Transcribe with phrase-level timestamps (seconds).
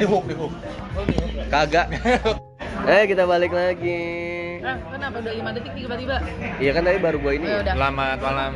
[0.00, 0.52] di hook di hook
[1.52, 1.92] Kagak.
[2.94, 4.00] eh kita balik lagi.
[4.62, 6.16] Kenapa udah 5 detik tiba-tiba?
[6.56, 7.46] Iya kan tadi baru gua ini.
[7.50, 8.50] Oh, ya selamat malam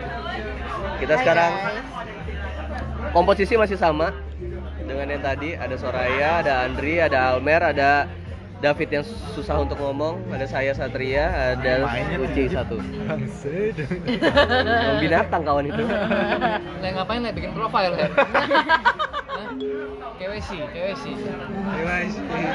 [1.02, 1.52] Kita sekarang
[3.12, 4.14] komposisi masih sama
[4.88, 5.52] dengan yang tadi.
[5.52, 8.08] Ada Soraya, ada Andri, ada Almer, ada
[8.62, 9.04] David yang
[9.36, 11.84] susah untuk ngomong, ada saya Satria, ada
[12.16, 12.80] Uci satu.
[15.02, 15.84] Binatang kawan itu.
[16.80, 18.08] Lah ngapain lah bikin profile ya?
[19.34, 19.48] Hah?
[20.14, 21.04] KWC, KWC.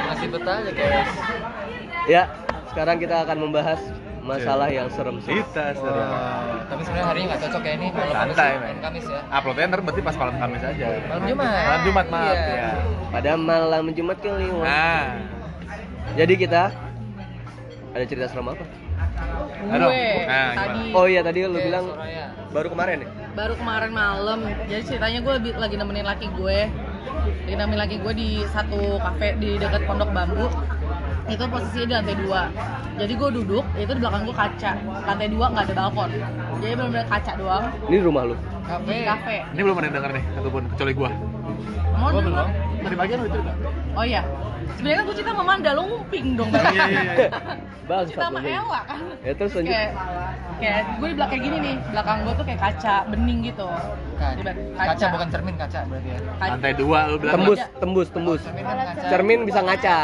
[0.07, 1.15] Masih betah aja KWC.
[2.07, 2.23] ya,
[2.67, 3.81] sekarang kita akan membahas
[4.21, 5.33] masalah yang serem sih.
[5.33, 8.61] kita serem Wah, tapi sebenarnya harinya nggak cocok ya ini malam Kamis, Santai, ya, men.
[8.61, 9.19] malam Kamis ya.
[9.31, 11.49] uploadnya ntar berarti pas malam Kamis aja Malam Jumat.
[11.49, 12.53] malam Jumat maaf Iya.
[12.53, 12.71] ya
[13.09, 14.61] Pada malam Jumat kliwon.
[14.61, 15.05] nah
[16.11, 16.63] Jadi kita
[17.89, 18.65] ada cerita serem apa?
[19.59, 19.91] Aduh.
[19.91, 22.25] Gue Nah, tadi Oh iya tadi lu bilang Soraya.
[22.49, 23.07] baru kemarin ya?
[23.29, 24.39] baru kemarin malam.
[24.67, 26.59] Jadi ceritanya gue lagi nemenin laki gue.
[27.45, 30.47] Lagi nemenin laki gue di satu kafe di dekat Pondok Bambu.
[31.29, 32.41] Itu posisinya di lantai dua.
[32.99, 34.71] Jadi gue duduk, itu di belakang gue kaca.
[35.05, 36.09] Lantai dua nggak ada balkon.
[36.59, 37.63] Jadi benar-benar kaca doang.
[37.87, 38.35] Ini rumah lu.
[38.69, 38.97] Kafe.
[39.01, 39.35] Kafe.
[39.49, 41.09] ini belum ada yang denger nih satupun kecuali gua
[41.97, 42.21] Mau dulu?
[42.29, 42.47] belum.
[42.79, 43.53] tadi pagi lu cerita
[43.97, 44.21] Oh iya.
[44.77, 46.49] Sebenarnya kan gue cerita sama Manda, lo ngumping dong.
[46.53, 47.27] iya iya iya
[47.89, 48.39] Bangsat Cerita sama.
[48.45, 48.99] Ella kan.
[49.25, 49.73] Ya terus lanjut.
[49.73, 49.89] kayak
[50.61, 53.67] kayak gue di belakang gini nih belakang gue tuh kayak kaca bening gitu
[54.21, 54.51] Kaca.
[54.77, 56.19] Kaca bukan cermin kaca berarti ya.
[56.37, 58.41] Lantai dua lu bilang Tembus, tembus, tembus.
[58.45, 59.07] Cermin kan kaca.
[59.09, 59.97] Cermin bisa ngaca.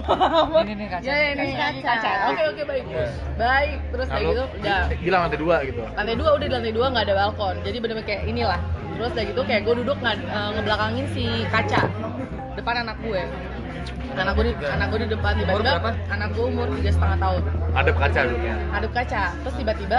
[0.00, 1.04] Amat Ini nih kaca.
[1.04, 2.10] ya ya ini kaca, kaca.
[2.28, 2.84] oke oke baik.
[2.84, 3.06] Iya.
[3.34, 4.80] baik terus kayak gitu udah.
[4.98, 5.80] bilang lantai dua gitu.
[5.88, 7.54] Lantai dua udah di lantai dua nggak ada balkon.
[7.60, 8.60] Jadi bener-bener kayak inilah.
[8.94, 11.80] Terus udah gitu kayak gue duduk nggak eh, ngebelakangin si kaca.
[12.54, 13.22] Depan anak gue.
[14.14, 15.32] Anak gue di anak gue di depan.
[15.32, 15.90] Umur tiba-tiba berapa?
[16.08, 17.42] anak gue umur tiga setengah tahun.
[17.74, 18.36] Ada kaca lu.
[18.72, 19.22] Aduk kaca.
[19.36, 19.98] Terus tiba-tiba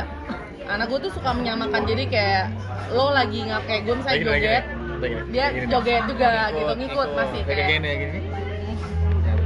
[0.65, 1.81] anak gue tuh suka menyamakan.
[1.83, 2.43] Jadi kayak
[2.89, 4.43] lo lagi nggak kayak gue misalnya Kayak joget.
[4.45, 4.65] kayak.
[4.95, 7.09] Kayak dia Kayak joget juga gitu ngikut.
[7.13, 8.20] masih kayak kayak gini kayak gini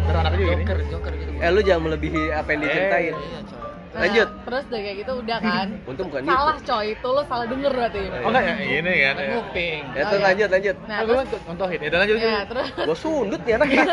[0.09, 1.31] terus anak juga gini Joker, Joker gitu.
[1.38, 3.14] Eh lu jangan melebihi apa yang diceritain.
[3.14, 3.58] Iya, coy.
[3.90, 4.30] Nah, Lanjut.
[4.44, 6.70] terus udah kayak gitu udah kan Untung bukan salah YouTube.
[6.70, 9.81] coy itu lo salah denger berarti oh enggak ya gini kan Kan nguping.
[9.88, 10.25] Ya terus Oh, iya.
[10.28, 10.75] lanjut, lanjut.
[10.78, 11.80] nah Nah, terus gue contohin.
[11.80, 12.18] Ya, lanjut.
[12.18, 13.84] ya terus Gua sundut nih anaknya.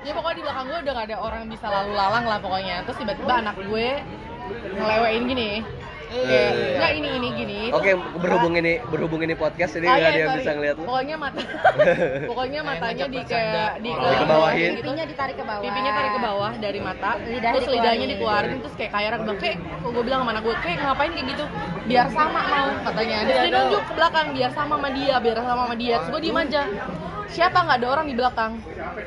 [0.00, 2.96] ya pokoknya di belakang gue udah gak ada orang bisa lalu lalang lah pokoknya terus
[2.96, 3.88] tiba-tiba anak gue
[4.72, 5.50] ngelewain gini
[6.06, 6.22] Eh.
[6.22, 10.08] kayak enggak ini ini gini Oke, berhubung ini berhubung ini podcast jadi Ah, nggak iya,
[10.08, 10.84] ada yang bisa ngeliat lu.
[10.86, 11.40] Pokoknya mata
[12.30, 14.70] pokoknya matanya di kayak di Oh, ke dikebawahin.
[14.70, 14.78] gitu.
[14.80, 18.56] pipinya ditarik ke bawah pipinya tarik ke bawah dari mata Lidah terus lidahnya dikeluarin.
[18.62, 21.44] terus kayak kayak bilang kayak kok gue bilang sama anak gue kayak ngapain kayak gitu
[21.86, 25.62] biar sama mau katanya dia dia nunjuk ke belakang biar sama sama dia biar sama
[25.64, 26.62] sama dia terus gue diem aja
[27.26, 28.52] siapa nggak ada orang di belakang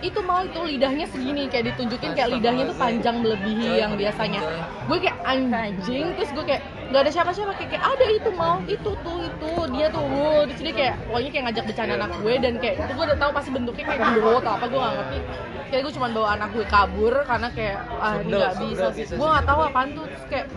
[0.02, 4.42] itu mau itu lidahnya segini kayak ditunjukin kayak lidahnya tuh panjang melebihi yang biasanya
[4.86, 8.58] gue kayak anjing terus gue kayak nggak ada siapa-siapa kayak, kayak ada itu mau.
[8.66, 9.52] Itu tuh itu.
[9.78, 10.42] Dia tuh wow.
[10.50, 13.32] terus dia kayak pokoknya kayak ngajak bercanda anak gue dan kayak itu gue udah tahu
[13.32, 15.20] pasti bentuknya kayak gendut atau apa gue nggak ngerti.
[15.70, 19.06] Kayak gue cuma bawa anak gue kabur karena kayak ah ini nggak bisa sih.
[19.06, 20.06] gue nggak tahu apaan tuh.
[20.10, 20.48] Terus kayak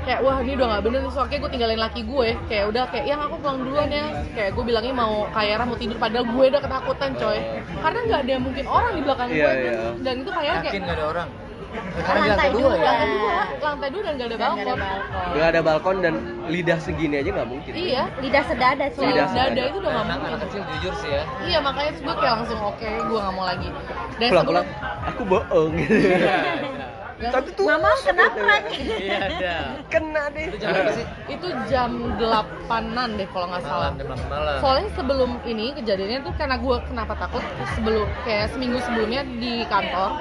[0.00, 0.98] kayak wah ini udah nggak bener.
[1.04, 2.28] Nih soalnya gue tinggalin laki gue.
[2.48, 4.06] Kayak udah kayak yang aku pulang duluan ya.
[4.32, 5.96] Kayak gue bilangnya mau kayak mau tidur.
[6.00, 7.38] Padahal gue udah ketakutan coy.
[7.84, 9.90] Karena nggak ada mungkin orang di belakang Iya, gue dan, iya.
[10.00, 11.28] dan itu kayak kayak gak ada orang?
[11.70, 12.72] Kan Karena di lantai lantai dua dua.
[12.72, 12.82] ya?
[12.82, 13.30] lantai dua
[13.62, 16.14] lantai dua dan nggak ada Dan nggak ada balkon Gak ada balkon dan
[16.46, 17.72] lidah segini aja nggak mungkin.
[17.72, 19.62] iya lidah sedada sih Lidah dada sedada.
[19.64, 21.22] itu udah nggak mungkin anak kecil jujur sih ya.
[21.44, 23.68] iya makanya gue kayak langsung oke gue nggak mau lagi
[24.16, 25.72] dan Pulang-pulang, sebelum- aku bohong.
[25.76, 26.78] dan-
[27.20, 29.54] Tapi tuh mama kenapa Iya, ada.
[29.86, 30.44] kena deh.
[30.46, 31.04] Itu jam berapa sih?
[31.28, 34.56] itu jam delapanan deh kalau nggak salah Malam, malam.
[34.58, 40.16] soalnya sebelum ini kejadiannya tuh karena gue kenapa takut sebelum kayak seminggu sebelumnya di kantor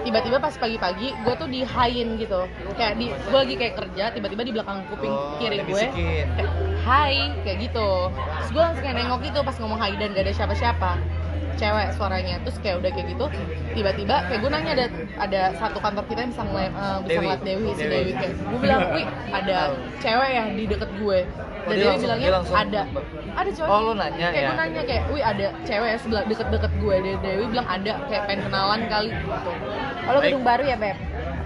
[0.00, 2.40] tiba-tiba pas pagi-pagi gue tuh di hain gitu.
[2.74, 6.50] Kayak di gue lagi kayak kerja tiba-tiba di belakang kuping Oh, kiri gue kayak
[6.80, 7.88] hai kayak gitu.
[8.12, 10.92] Terus gue langsung kayak nengok gitu pas ngomong hai dan gak ada siapa-siapa.
[11.58, 13.26] Cewek suaranya terus kayak udah kayak gitu
[13.74, 14.86] tiba-tiba kayak gue nanya ada
[15.18, 17.18] ada satu kantor kita yang bisa ngeliat eh, bisa Dewi.
[17.18, 17.90] ngeliat Dewi si Dewi.
[17.90, 18.12] Dewi.
[18.14, 19.58] Kayak gue bilang wih ada
[19.98, 21.18] cewek ya di deket gue.
[21.18, 21.26] Oh,
[21.66, 22.82] dan dia Dewi langsung- bilangnya dia langsung- ada
[23.34, 23.66] ada cewek.
[23.68, 24.46] Oh, lu nanya kayak ya?
[24.46, 26.94] gue nanya kayak wih ada cewek ya sebelah deket-deket gue.
[26.96, 29.50] Dewi, Dewi bilang ada kayak pengen kenalan kali gitu
[30.08, 30.96] kalau gedung baru ya beb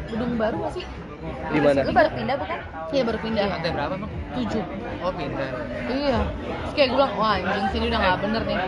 [0.07, 0.87] gedung baru gak sih
[1.23, 1.81] Di mana?
[1.83, 2.59] lu baru pindah bukan
[2.91, 4.11] iya baru pindah Lantai berapa emang?
[4.33, 4.65] tujuh
[5.03, 5.51] Oh pindah.
[5.91, 6.19] Iya.
[6.63, 8.59] Terus kayak gue bilang, wah anjing sini udah nggak bener nih.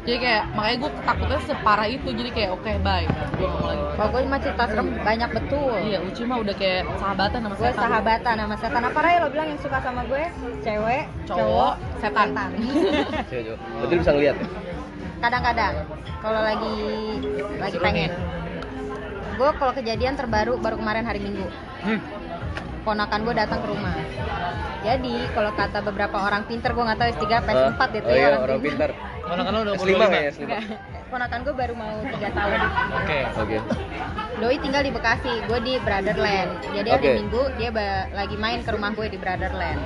[0.00, 2.08] Jadi kayak makanya gue takutnya separah itu.
[2.10, 3.82] Jadi kayak oke bye, gue nggak mau lagi.
[3.94, 7.78] pokoknya mah cerita serem banyak betul Iya, Uci mah udah kayak sahabatan sama gue setan.
[7.80, 10.22] sahabatan sama setan apa Raya lo bilang yang suka sama gue
[10.60, 12.28] cewek Cowok, setan.
[12.34, 13.54] Cewek, cewek.
[13.54, 14.46] Berarti lu bisa ngeliat ya?
[15.18, 15.74] kadang-kadang
[16.18, 16.74] kalau lagi
[17.56, 18.10] lagi pengen
[19.38, 21.46] gue kalau kejadian terbaru baru kemarin hari minggu
[21.78, 22.02] Hmm.
[22.82, 23.94] ponakan gue datang ke rumah
[24.78, 27.58] jadi kalau kata beberapa orang pinter gue nggak tahu S3 apa Hah?
[27.70, 28.90] S4 itu oh ya iya, orang pintar.
[29.28, 30.42] Mana kan lu udah S5 kayaknya, S5.
[30.42, 30.62] Enggak.
[31.08, 32.58] ponakan gue baru mau tiga tahun
[32.96, 33.18] Oke.
[33.40, 33.56] Oke.
[34.38, 36.50] Doi tinggal di Bekasi, gue di Brotherland.
[36.68, 37.16] Jadi hari Oke.
[37.18, 37.70] Minggu dia
[38.12, 39.80] lagi main ke rumah gue di Brotherland.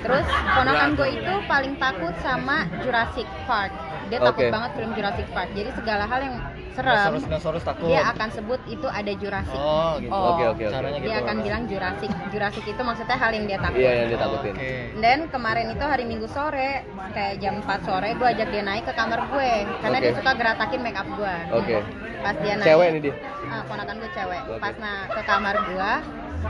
[0.00, 3.72] Terus ponakan gue itu paling takut sama Jurassic Park.
[4.10, 5.48] Dia takut banget film Jurassic Park.
[5.54, 6.34] Jadi segala hal yang
[6.70, 7.86] serem Dinosaurus dinosaurus takut.
[7.90, 9.58] dia akan sebut itu ada Jurassic.
[9.58, 10.10] Oh, gitu.
[10.10, 10.74] Oh, Oke oke oke.
[10.74, 11.06] Caranya gitu.
[11.06, 12.10] Dia akan bilang Jurassic.
[12.34, 13.80] Jurassic itu maksudnya hal yang dia takut.
[13.80, 14.54] Iya yang ditakutin.
[14.54, 14.72] Oke.
[14.98, 16.82] Dan kemarin itu hari Minggu sore,
[17.14, 20.04] kayak jam 4 sore, gue ajak dia naik ke kamar gue, karena Oke.
[20.04, 21.36] dia suka geratakin make up gue.
[21.54, 21.76] Oke.
[22.20, 23.14] Pas dia naik, Cewek nih dia.
[23.50, 24.40] Ah, ponakan gue cewek.
[24.46, 24.60] Oke.
[24.60, 25.92] Pas na ke kamar gue,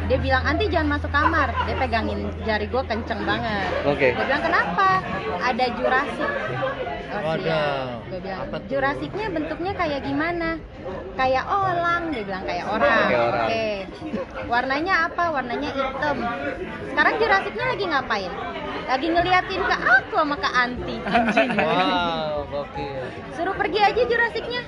[0.07, 1.49] dia bilang anti jangan masuk kamar.
[1.67, 3.71] Dia pegangin jari gue kenceng banget.
[3.87, 4.15] Oke.
[4.15, 4.89] Gue bilang kenapa?
[5.43, 6.31] Ada Jurassic.
[7.11, 7.35] Oh.
[8.07, 8.47] Gue bilang?
[8.71, 10.59] Jurassicnya bentuknya kayak gimana?
[11.19, 12.03] Kayak elang.
[12.15, 13.07] Dia bilang kayak orang.
[13.11, 13.69] Oke.
[14.47, 15.25] Warnanya apa?
[15.35, 16.17] Warnanya hitam.
[16.91, 18.33] Sekarang Jurassicnya lagi ngapain?
[18.91, 20.97] Lagi ngeliatin ke aku sama ke Anti.
[21.07, 21.51] Anjing.
[21.55, 23.03] Wow, gokil.
[23.39, 24.63] Suruh pergi aja Jurassicnya.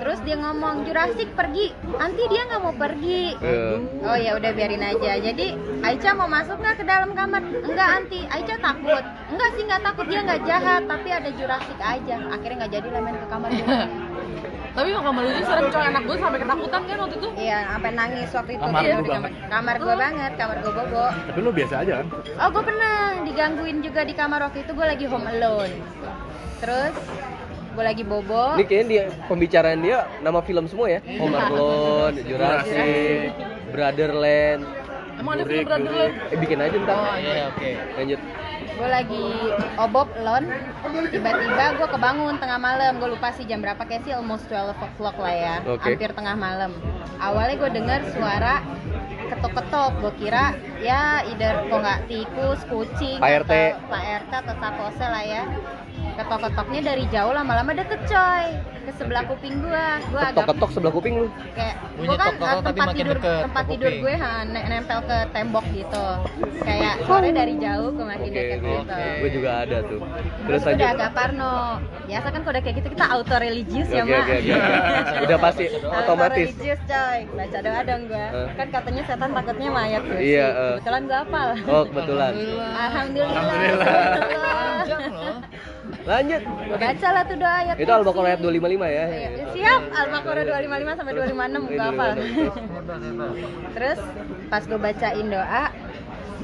[0.00, 1.76] Terus dia ngomong Jurassic pergi.
[2.00, 3.36] Anti dia nggak mau pergi.
[3.36, 3.68] Iya.
[4.00, 5.20] Oh ya udah biarin aja.
[5.20, 5.52] Jadi
[5.84, 7.44] Aicha mau masuk nggak ke dalam kamar?
[7.44, 8.24] Enggak anti.
[8.32, 9.04] Aicha takut.
[9.28, 10.82] Enggak sih nggak takut dia nggak jahat.
[10.88, 12.16] Tapi ada Jurassic aja.
[12.32, 13.68] Akhirnya nggak jadi lah main ke kamar gue.
[14.70, 17.28] Tapi yang kamar itu serem coy anak gue sampai ketakutan kan waktu itu.
[17.36, 18.64] Iya sampai nangis waktu itu.
[18.64, 19.50] Kamar Dia lu di kamar, banget.
[19.52, 20.32] kamar gue banget.
[20.40, 21.04] Kamar gue bobo.
[21.12, 22.06] Tapi lu biasa aja kan?
[22.40, 22.96] Oh gue pernah
[23.28, 24.72] digangguin juga di kamar waktu itu.
[24.72, 25.74] Gue lagi home alone.
[26.62, 26.94] Terus
[27.70, 28.54] gue lagi bobo.
[28.54, 31.00] Ini kayaknya dia pembicaraan dia nama film semua ya.
[31.16, 33.30] Home Alone, Jurassic,
[33.70, 34.62] Brotherland.
[35.14, 36.14] Emang ada film Brotherland?
[36.28, 37.14] Eh bikin aja Oh, ntar.
[37.16, 37.70] iya, oke.
[37.96, 38.20] Lanjut.
[38.70, 39.24] gue lagi
[39.76, 40.44] obob lon
[41.12, 45.20] tiba-tiba gue kebangun tengah malam gue lupa sih jam berapa kayak sih almost 12 o'clock
[45.20, 45.84] lah ya Oke.
[45.84, 46.72] hampir tengah malam
[47.20, 48.64] awalnya gue dengar suara
[49.28, 53.52] ketok-ketok gue kira ya either kok nggak tikus kucing Pak RT.
[53.52, 55.42] atau Pak RT atau sapose lah ya
[56.20, 58.46] ketok-ketoknya dari jauh lama-lama deket coy
[58.80, 61.28] ke sebelah kuping gue gue agak Ketok-ketok sebelah kuping lu.
[61.52, 64.98] kayak Bunyi gue kan eh, tempat tidur deket tempat ke tidur gue ha, ne- nempel
[65.02, 66.06] ke tembok gitu
[66.60, 68.68] kayak suaranya dari jauh ke makin Oke, deket oke.
[68.70, 70.00] gitu Gue juga ada tuh.
[70.40, 70.88] Terus lanjut.
[70.90, 71.54] agak parno.
[72.02, 74.22] Biasa kan kalau udah kayak gitu kita auto religius ya, Oke Mak.
[74.22, 74.54] oke oke.
[75.24, 76.46] Udah pasti Auto otomatis.
[76.48, 77.18] religious coy.
[77.30, 78.26] Baca doa dong gua.
[78.30, 78.48] Eh.
[78.56, 80.18] Kan katanya setan takutnya mayat gue.
[80.18, 80.74] Iya, eh.
[80.74, 81.48] Kebetulan gua hafal.
[81.68, 82.32] Oh kebetulan.
[82.72, 83.44] Alhamdulillah.
[84.30, 85.36] Panjang loh.
[86.06, 86.40] Lanjut.
[86.76, 87.74] Baca lah tuh doa ayat.
[87.78, 88.58] Itu Al-Baqarah ayat kursi.
[88.60, 89.04] 255 ya.
[89.06, 92.10] Iya, Siap, Al-Baqarah 255 sampai 256 gua hafal.
[93.74, 93.98] Terus
[94.50, 95.64] pas gue bacain doa,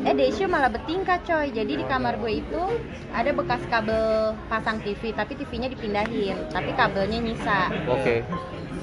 [0.04, 1.46] eh Desyo malah bertingkah coy.
[1.50, 2.62] Jadi di kamar gue itu
[3.10, 7.72] ada bekas kabel pasang TV, tapi TV-nya dipindahin, tapi kabelnya nyisa.
[7.90, 8.22] Oke.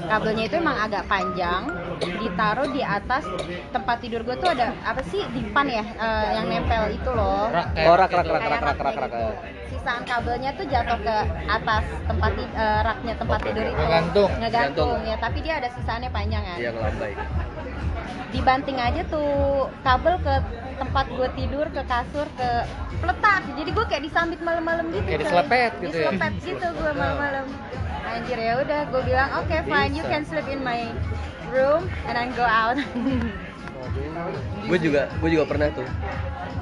[0.04, 1.64] Kabelnya itu emang agak panjang,
[2.20, 3.24] ditaruh di atas
[3.72, 7.48] tempat tidur gue tuh ada apa sih dipan ya eh, yang nempel itu loh.
[7.48, 7.88] Oh, rak, gitu.
[7.88, 9.10] rak, rak, rak, rak, rak rak, rak.
[9.10, 9.28] gitu.
[9.74, 11.16] Sisaan kabelnya tuh jatuh ke
[11.48, 13.80] atas tempat eh, raknya tempat Oke, tidur itu.
[13.80, 14.30] Ngegantung.
[14.40, 15.10] Ngegantung Gantung.
[15.10, 16.58] ya, tapi dia ada sisaannya panjang kan.
[16.60, 17.14] Iya ngelambai.
[18.34, 19.30] dibanting aja tuh
[19.86, 20.36] kabel ke
[20.74, 22.50] tempat gue tidur ke kasur ke
[22.98, 25.22] peletak jadi gue kayak disambit malam-malam gitu Kayak coy.
[25.22, 26.10] diselepet gitu ya?
[26.10, 27.46] diselepet gitu gue malam-malam
[28.04, 30.92] anjir ya udah gue bilang oke fine you can sleep in my
[31.50, 32.76] room and then go out
[34.64, 35.86] Gue juga, gue juga pernah tuh.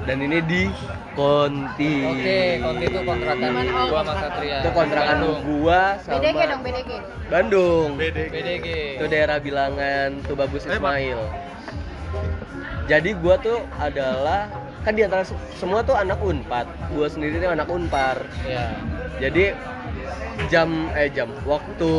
[0.04, 0.66] Dan ini di
[1.12, 1.94] Konti.
[2.02, 3.50] Oke, konti itu kontrakan?
[3.68, 4.58] Oh, gua sama Satria.
[4.58, 5.38] Itu kontrakan Bandung.
[5.44, 6.90] gua sama BDG dong BDG
[7.28, 7.88] Bandung.
[8.00, 8.68] BDG.
[8.96, 10.64] Itu daerah bilangan tuh bagus.
[10.64, 11.20] Ismail.
[12.88, 14.48] Jadi gua tuh adalah
[14.82, 16.66] kan di antara se- semua tuh anak Unpad.
[16.90, 18.24] Gua sendiri tuh anak Unpar.
[18.42, 18.66] Iya.
[19.20, 19.52] Jadi
[20.48, 21.92] jam eh jam waktu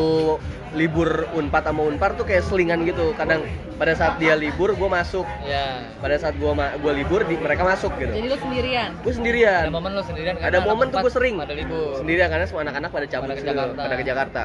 [0.74, 3.14] libur Unpad sama Unpar tuh kayak selingan gitu.
[3.14, 3.46] Kadang
[3.78, 5.22] pada saat dia libur gua masuk.
[5.46, 5.86] Iya.
[6.02, 8.10] Pada saat gua ma- gua libur di, mereka masuk gitu.
[8.10, 8.90] Jadi lu sendirian.
[9.06, 9.70] Gue sendirian.
[9.70, 11.94] Ada momen lu sendirian Ada momen tuh gue sering Pada libur.
[12.02, 13.82] sendirian karena semua anak-anak pada cabut Pada ke gitu, Jakarta.
[13.86, 14.42] pada ke Jakarta.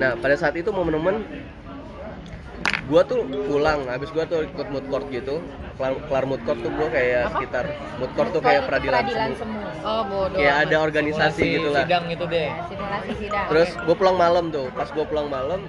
[0.00, 1.16] Nah pada saat itu momen-momen
[2.90, 5.38] gue tuh pulang, habis gue tuh ikut mood court gitu,
[5.78, 7.32] kelar, kelar mood court tuh gue kayak Apa?
[7.32, 7.64] sekitar
[7.96, 9.34] mood court tuh kayak peradilan, semu.
[9.38, 10.34] semu Oh bodoh.
[10.34, 11.84] kayak ada organisasi Simulasi gitu lah.
[11.86, 12.48] Sidang gitu deh.
[12.66, 15.60] simulasi sidang Terus gue pulang malam tuh, pas gue pulang malam,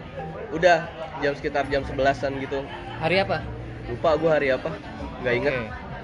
[0.50, 0.78] udah
[1.22, 2.66] jam sekitar jam sebelasan gitu.
[2.98, 3.38] Hari apa?
[3.86, 4.70] Lupa gue hari apa,
[5.22, 5.56] nggak inget.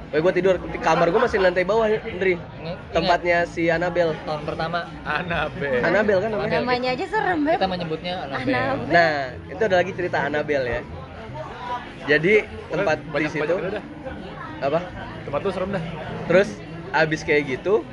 [0.07, 2.39] Pokoknya gue tidur di kamar gue masih di lantai bawah, Ndri.
[2.39, 4.15] Ingat- Tempatnya si Anabel.
[4.23, 5.83] tahun pertama Anabel.
[5.83, 6.47] Anabel kan namanya?
[6.47, 6.63] Anabel.
[6.63, 8.55] namanya aja serem beb kita menyebutnya Anabel.
[8.55, 8.87] Anabel.
[8.87, 9.15] Nah,
[9.49, 10.81] itu ada lagi cerita Anabel ya.
[12.07, 12.33] Jadi
[12.71, 13.83] tempat di banyak, situ banyak
[14.63, 14.79] apa?
[15.27, 15.83] Tempat tuh serem dah.
[16.31, 16.49] Terus
[16.95, 17.83] abis kayak gitu,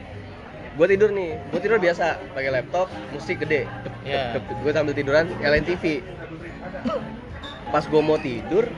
[0.78, 1.36] gue tidur nih.
[1.50, 3.66] Gue tidur biasa pakai laptop, musik gede.
[4.06, 4.38] Iya.
[4.62, 6.00] Gue sambil tiduran nyalain TV.
[7.68, 8.70] Pas gue mau tidur,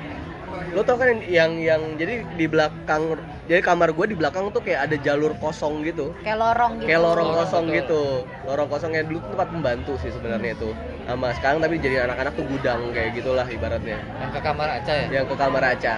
[0.73, 4.89] lo tau kan yang yang jadi di belakang jadi kamar gue di belakang tuh kayak
[4.91, 7.77] ada jalur kosong gitu kayak lorong gitu kayak lorong Lorong, kosong betul.
[7.79, 8.03] gitu
[8.49, 10.71] lorong kosongnya dulu tuh tempat pembantu sih sebenarnya itu
[11.07, 15.07] sama sekarang tapi jadi anak-anak tuh gudang kayak gitulah ibaratnya Yang ke kamar Aca ya?
[15.09, 15.95] yang ke kamar Aca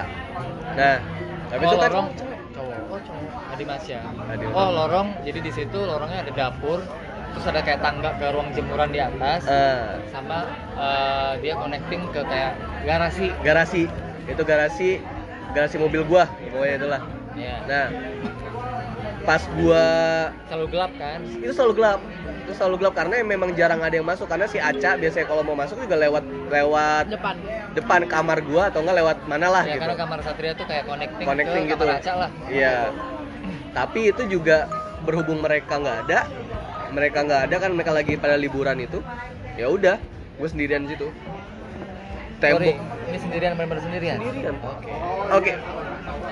[0.76, 0.96] nah
[1.48, 2.38] tapi oh, itu kan lorong cowok.
[2.92, 3.52] Oh, cowok.
[3.56, 3.98] Adi Masya.
[4.04, 5.08] Adi Oh, lorong.
[5.24, 6.84] Jadi di situ lorongnya ada dapur,
[7.32, 10.44] terus ada kayak tangga ke ruang jemuran di atas, eh, sama
[10.76, 12.52] eh, dia connecting ke kayak
[12.84, 13.32] garasi.
[13.40, 13.82] garasi
[14.28, 14.88] itu garasi
[15.56, 17.00] garasi mobil gua pokoknya itulah
[17.32, 17.56] Ya.
[17.64, 17.86] nah
[19.28, 19.84] pas gua
[20.48, 21.20] Selalu gelap kan?
[21.20, 22.00] itu selalu gelap.
[22.48, 24.24] Itu selalu gelap karena memang jarang ada yang masuk.
[24.24, 27.36] Karena si Aca biasanya kalau mau masuk juga lewat lewat depan.
[27.76, 29.84] depan kamar gua atau enggak lewat mana lah ya gitu.
[29.84, 32.30] karena kamar Satria tuh kayak connecting, connecting ke gitu kamar Aca lah.
[32.48, 32.76] iya.
[33.76, 34.64] Tapi itu juga
[35.04, 36.24] berhubung mereka nggak ada
[36.88, 39.04] mereka nggak ada kan mereka lagi pada liburan itu
[39.60, 40.00] ya udah
[40.40, 41.12] gue sendirian di situ.
[42.40, 42.64] Tembok.
[42.64, 42.74] Sorry,
[43.12, 44.16] ini sendirian benar-benar sendirian.
[44.24, 44.54] sendirian.
[44.56, 44.88] Oke.
[45.36, 45.52] oke.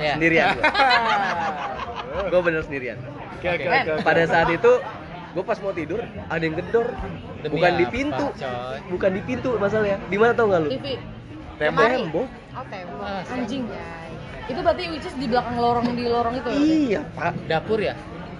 [0.00, 0.12] Ya.
[0.16, 0.56] sendirian
[2.22, 2.98] gue bener sendirian
[3.36, 3.82] Oke oke Keren.
[3.82, 3.92] oke.
[3.92, 4.02] oke.
[4.02, 4.72] pada saat itu
[5.32, 6.86] gue pas mau tidur ada yang gedor
[7.38, 8.76] Demi bukan di apa, pintu coy?
[8.88, 10.86] bukan di pintu masalahnya di mana tau nggak lu TV
[11.56, 13.04] tembok tembok Oh tembok.
[13.04, 13.68] Ah, Anjing.
[13.68, 14.08] Anjay.
[14.46, 16.56] itu berarti which is di belakang lorong di lorong itu ya?
[16.56, 17.92] iya pak Dapur ya?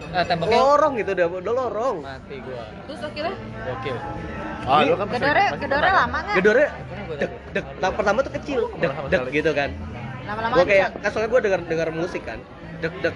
[0.06, 2.64] Eh, temboknya lorong gitu udah udah lorong mati gua.
[2.86, 3.96] terus akhirnya Gokil.
[4.64, 6.36] Ah, lu kan Gedore, gedore lama nggak?
[6.40, 6.64] gua
[7.14, 9.70] dek dek nah, pertama tuh kecil dek dek gitu kan
[10.26, 12.38] Lama-lama gue kayak kan soalnya gue denger denger musik kan
[12.80, 13.14] dek dek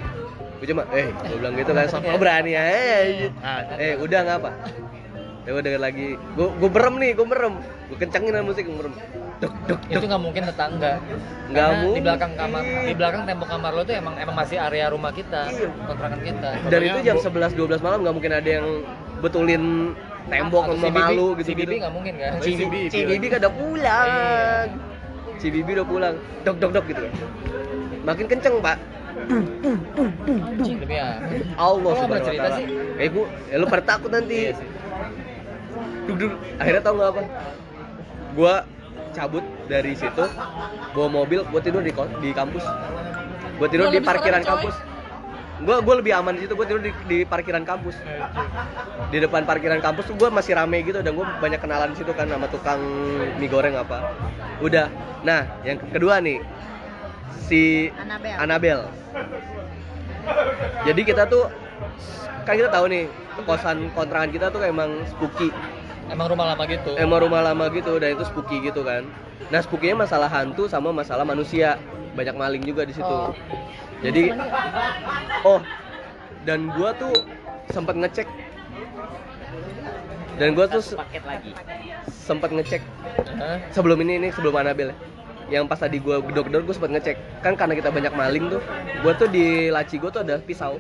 [0.61, 4.19] gue cuma eh gue bilang gitu kan so, oh, berani ya eh Ah, eh udah
[4.21, 4.51] nggak apa.
[5.41, 6.09] Ya gue denger lagi.
[6.37, 7.55] Gue gue berem nih gue berem
[7.89, 8.93] gue kencengin lah musik gue berem
[9.41, 10.93] dek dek Itu nggak mungkin tetangga.
[11.49, 11.97] Nggak mungkin.
[11.97, 15.49] Di belakang kamar, di belakang tembok kamar lo tuh emang emang masih area rumah kita,
[15.49, 15.69] Iya.
[15.83, 16.49] kontrakan kita.
[16.69, 18.67] dan itu jam 11 12 malam nggak mungkin ada yang
[19.19, 19.97] betulin
[20.29, 22.31] tembok Atau Bibi- malu gitu Si gitu Bibi nggak mungkin kan?
[22.37, 24.67] si Si Bibi si Bibi kan udah pulang.
[25.35, 26.15] Si Bibi udah pulang.
[26.45, 27.13] Dok dok dok gitu kan.
[28.05, 28.77] Makin kenceng pak
[30.57, 31.27] Demi apa?
[31.59, 32.65] Allah subhanahu wa cerita sih?
[32.99, 34.49] Eh bu, ya lu pada takut nanti.
[34.49, 34.69] Iya sih.
[36.09, 36.33] Duk, duk.
[36.59, 37.23] Akhirnya tau nggak apa?
[38.35, 38.55] Gua
[39.11, 40.25] cabut dari situ,
[40.95, 42.65] bawa mobil, gua tidur di di kampus.
[43.59, 44.75] Gua tidur di parkiran kampus.
[45.61, 47.99] Gua gua lebih aman di situ, gua tidur di, di parkiran kampus.
[49.11, 52.15] Di depan parkiran kampus tuh gua masih rame gitu dan gua banyak kenalan di situ
[52.17, 52.81] kan sama tukang
[53.37, 54.15] mie goreng apa.
[54.65, 54.89] Udah.
[55.21, 56.41] Nah, yang kedua nih
[57.47, 58.37] si Anabel.
[58.39, 58.81] Anabel.
[60.87, 61.49] Jadi kita tuh
[62.45, 63.05] kan kita tahu nih
[63.45, 65.49] kosan kontrakan kita tuh emang spooky,
[66.13, 66.93] Emang rumah lama gitu.
[66.99, 69.07] emang rumah lama gitu dan itu spooky gitu kan.
[69.49, 71.81] Nah spookynya masalah hantu sama masalah manusia,
[72.15, 73.09] banyak maling juga di situ.
[73.09, 73.33] Oh.
[74.05, 74.33] Jadi
[75.45, 75.61] oh
[76.45, 77.13] dan gua tuh
[77.73, 78.29] sempat ngecek
[80.41, 81.51] dan gua tuh paket lagi.
[82.09, 82.83] sempat ngecek
[83.73, 84.93] sebelum ini ini sebelum Anabel.
[85.51, 87.17] Yang pas tadi gua gedor-gedor gue sempat ngecek.
[87.43, 88.63] Kan karena kita banyak maling tuh
[89.03, 90.79] gua tuh di laci gua tuh ada pisau.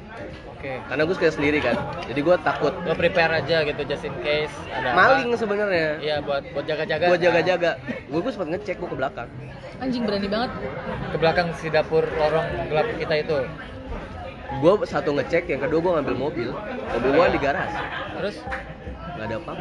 [0.60, 0.76] Oke.
[0.92, 1.72] karena gue suka sendiri kan.
[2.04, 2.70] Jadi gua takut.
[2.84, 5.96] Lo prepare aja gitu just in case ada maling sebenarnya.
[5.98, 7.08] Iya buat buat jaga-jaga.
[7.08, 7.70] gua jaga-jaga.
[8.06, 9.28] Gue gue sempat ngecek gue ke belakang.
[9.80, 10.50] Anjing berani banget.
[11.10, 13.38] Ke belakang si dapur lorong gelap kita itu.
[14.52, 16.48] Gue satu ngecek yang kedua gue ngambil mobil
[16.90, 17.78] mobil gue di garasi
[18.12, 18.36] Terus
[19.10, 19.52] nggak ada apa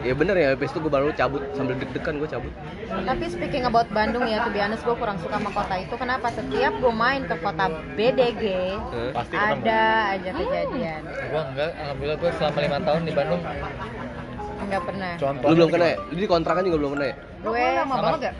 [0.00, 2.52] ya bener ya habis itu gue baru cabut sambil deg-degan gue cabut
[2.90, 5.94] Tapi speaking about Bandung ya, be honest gue kurang suka sama kota itu.
[5.94, 6.26] Kenapa?
[6.28, 8.42] Setiap gue main ke kota BDG?
[9.14, 9.62] Pasti ketemu.
[9.62, 11.00] ada aja kejadian.
[11.30, 13.42] gua enggak, alhamdulillah gua selama lima tahun di Bandung
[14.60, 15.12] Enggak pernah.
[15.16, 15.46] Contoh.
[15.46, 18.20] lu belum kena ya lu di kontrakan juga belum kena ya Gue lama sama- banget
[18.20, 18.32] ya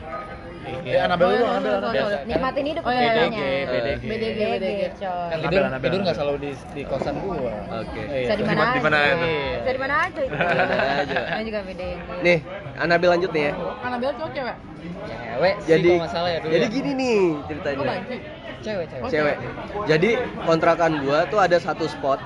[0.60, 1.94] Eh, Anabel Oh, dulu, iya, Anabel, iya, Anabel.
[1.94, 2.20] iya, iya.
[2.26, 3.10] nikmatin hidup Oh, iya, iya.
[3.10, 3.40] bedanya.
[3.40, 4.80] BDG, BDG, BDG.
[4.94, 5.08] coy.
[5.30, 7.52] Kan Anabel, tidur, nggak selalu di, di kosan gua.
[7.74, 8.00] Oke.
[8.02, 8.20] Iya.
[8.20, 9.10] Bisa di mana Di mana aja.
[9.10, 9.26] itu?
[9.26, 9.56] Iya.
[9.56, 11.16] Bisa di mana aja aja.
[11.22, 11.92] Namanya juga BDG.
[12.20, 12.38] nih
[12.76, 14.56] Anabel lanjut nih ya Anabel cowok cewek
[15.02, 16.50] Cewek sih jadi kalau nggak salah ya dulu.
[16.50, 16.70] jadi ya.
[16.70, 18.16] gini nih oh ceritanya banci
[18.60, 19.08] Cewek, cewek.
[19.10, 19.36] cewek
[19.86, 20.10] jadi
[20.42, 22.20] kontrakan gua tuh ada satu spot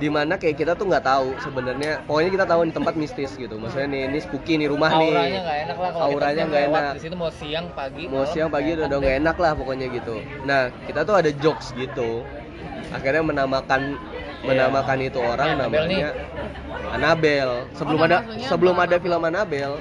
[0.00, 2.00] di mana kayak kita tuh nggak tahu sebenarnya.
[2.08, 3.60] Pokoknya kita tahu di tempat mistis gitu.
[3.60, 5.12] Maksudnya nih ini spooky nih rumah nih.
[5.12, 6.92] Auranya nggak enak lah kalau Auranya nggak enak.
[6.96, 8.04] Di situ mau siang, pagi.
[8.08, 10.16] mau siang pagi udah udah nggak enak lah pokoknya gitu.
[10.48, 12.24] Nah kita tuh ada jokes gitu.
[12.90, 14.00] Akhirnya menamakan
[14.40, 14.48] Iya.
[14.56, 15.58] menamakan itu orang nih.
[15.68, 16.08] namanya
[16.96, 17.48] Anabel.
[17.76, 19.76] Sebelum Oh, ada sebelum ada film Anabel.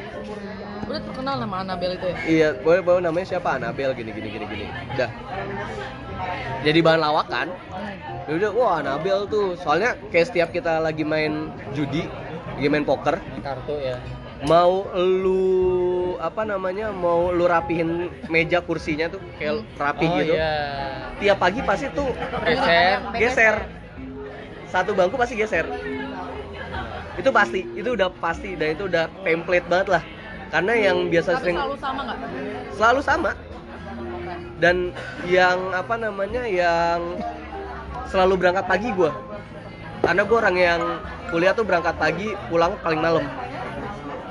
[0.83, 2.15] Udah terkenal nama Anabel itu ya?
[2.27, 3.55] Iya boleh boleh namanya siapa?
[3.55, 4.65] Anabel gini gini gini gini.
[4.99, 5.09] Udah
[6.65, 7.47] jadi bahan lawakan.
[8.29, 9.57] Ya udah wah Anabel tuh.
[9.57, 12.05] Soalnya kayak setiap kita lagi main judi
[12.59, 13.95] lagi main poker Kartu ya.
[14.43, 20.35] mau lu apa namanya mau lu rapihin meja kursinya tuh kayak rapi oh, gitu.
[20.35, 20.55] iya.
[21.23, 22.11] tiap pagi pasti tuh
[22.43, 22.99] Geser.
[23.15, 23.55] geser.
[24.67, 25.63] Satu bangku pasti geser.
[27.15, 30.03] Itu pasti itu udah pasti dan itu udah template banget lah.
[30.51, 32.17] Karena yang biasa tapi sering selalu sama nggak?
[32.75, 33.31] Selalu sama
[34.59, 34.91] dan
[35.25, 37.17] yang apa namanya yang
[38.11, 39.11] selalu berangkat pagi gua.
[40.03, 40.81] Karena gue orang yang
[41.31, 43.25] kuliah tuh berangkat pagi pulang paling malam.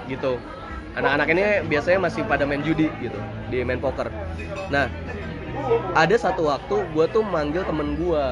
[0.08, 0.40] Gitu.
[0.96, 3.18] Anak-anak ini biasanya masih pada main judi gitu.
[3.52, 4.08] Di main poker.
[4.72, 4.88] Nah
[5.92, 8.24] ada satu waktu gue tuh manggil temen gue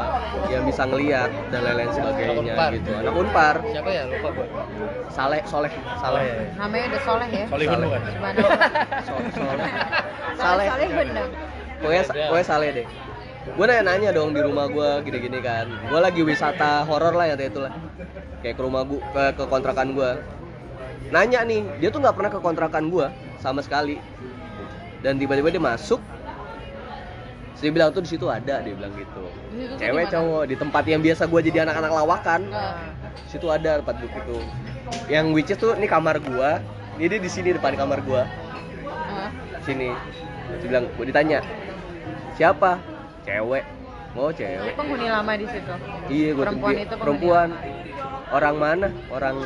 [0.49, 2.71] yang bisa ngeliat dan lain-lain sebagainya Unpar.
[2.73, 2.91] gitu.
[2.97, 3.55] Anak unpar.
[3.71, 4.03] Siapa ya?
[4.09, 4.47] Lupa gua.
[5.13, 5.73] saleh soleh.
[6.01, 6.25] Saleh.
[6.57, 7.47] Namanya udah soleh ya?
[7.47, 7.79] Bukan?
[9.05, 9.31] soleh.
[9.37, 9.71] Soleh.
[10.35, 10.67] Saleh.
[10.67, 11.29] Soleh bener
[11.81, 12.87] pokoknya pokoknya saleh deh.
[13.47, 15.71] Gue nanya-nanya dong di rumah gue gini-gini kan.
[15.87, 17.73] Gue lagi wisata horor lah ya itu lah
[18.43, 20.11] kayak ke rumah gue ke, ke kontrakan gue
[21.11, 23.07] nanya nih dia tuh nggak pernah ke kontrakan gue
[23.39, 24.03] sama sekali.
[25.05, 26.03] Dan tiba-tiba dia masuk.
[27.57, 29.25] Dia bilang tuh di situ ada dia bilang gitu.
[29.81, 32.41] Cewek cowok di tempat yang biasa gue jadi anak-anak lawakan.
[32.53, 34.39] Nah, di situ ada tempat duduk itu.
[35.09, 36.51] Yang which is tuh ini kamar gue
[36.97, 38.23] ini dia di sini depan kamar gue
[39.67, 39.91] sini
[40.49, 41.39] dia bilang gue ditanya
[42.35, 42.79] siapa?
[43.23, 43.65] Cewek.
[44.17, 44.73] Oh cewek.
[44.75, 45.73] Penghuni lama di situ?
[46.09, 47.49] Iya gue Perempuan itu perempuan.
[48.29, 48.89] orang mana?
[49.09, 49.37] Orang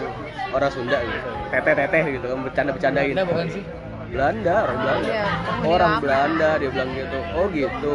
[0.51, 1.29] orang Sunda gitu.
[1.51, 3.65] Teteh teteh gitu kan bercanda bercandain Anda bukan sih?
[4.11, 5.07] Belanda orang Belanda.
[5.07, 5.25] Iya,
[5.63, 6.03] orang lama.
[6.03, 7.19] Belanda dia bilang gitu.
[7.35, 7.95] Oh gitu.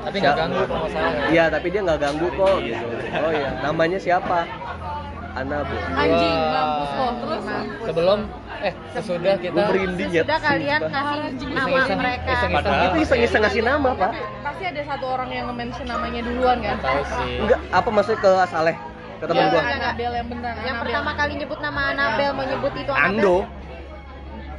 [0.00, 1.12] Tapi nggak ganggu kalau masalah.
[1.28, 2.86] iya tapi dia nggak ganggu kok gitu.
[3.18, 3.48] Oh iya.
[3.60, 4.38] Namanya siapa?
[5.30, 6.50] Anabo Anjing, Wah.
[6.58, 7.06] mampus lo.
[7.22, 7.42] Terus
[7.86, 8.18] Sebelum
[8.60, 10.22] eh sesudah kita merinding ya.
[10.22, 12.32] Sudah kalian Anjing, nama mereka.
[12.50, 14.10] Padahal- itu iseng-iseng ngasih nama pak
[14.42, 16.76] pasti ada satu orang yang nge-mention namanya duluan kan?
[16.78, 17.40] tahu sih.
[17.40, 18.76] enggak apa maksudnya ke Saleh
[19.16, 19.60] ke teman Ya, gua?
[19.62, 20.52] Anabel yang benar.
[20.54, 20.80] yang Anabel.
[20.82, 23.36] pertama kali nyebut nama Anabel mau nyebut itu Anabel Ando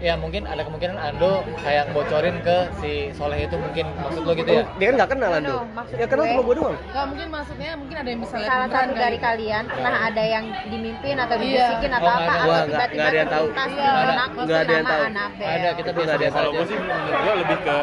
[0.01, 4.49] Ya mungkin ada kemungkinan Ando kayak bocorin ke si Soleh itu mungkin maksud lo gitu
[4.51, 4.65] ya?
[4.73, 7.69] dia kan nggak kenal Ando maksud ya kenal gue- cuma gua doang Nggak mungkin maksudnya
[7.77, 8.97] mungkin ada yang bisa lihat salah satu kali.
[8.97, 11.45] dari kalian pernah ada yang dimimpin atau Iya.
[11.45, 12.41] dibisikin atau Oh, apa nggak ada.
[12.41, 13.45] atau nggak- tiba-tiba nggak ada yang tahu.
[13.45, 13.77] terlintas Iya.
[13.93, 15.03] di benak Nggak ada yang nama tahu.
[15.05, 17.77] Anabel Ada kita nggak ada biasa yang Kalau gue sih menurut gue lebih ke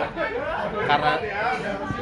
[0.84, 1.12] karena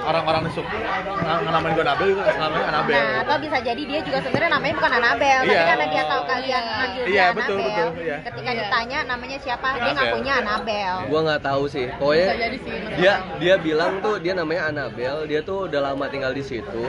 [0.02, 2.94] orang-orang di sub ng- namain gue Nabel itu namanya Anabel.
[2.96, 5.64] Nah, atau bisa jadi dia juga sebenarnya namanya bukan Anabel, tapi Iya.
[5.66, 6.76] karena dia tahu kalian Iya.
[6.78, 7.66] manggil Iya, dia betul, Anabel.
[7.68, 8.16] betul, iya.
[8.22, 8.58] Ketika Iya.
[8.62, 10.05] ditanya namanya siapa, dia Anabel.
[10.12, 10.94] Ngakunya Anabel.
[11.10, 15.16] gua nggak tahu sih pokoknya Bisa jadi sih, dia dia bilang tuh dia namanya Anabel
[15.26, 16.84] dia tuh udah lama tinggal di situ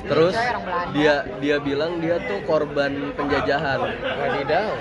[0.00, 0.32] terus
[0.96, 4.72] dia dia bilang dia tuh korban penjajahan Wadidaw.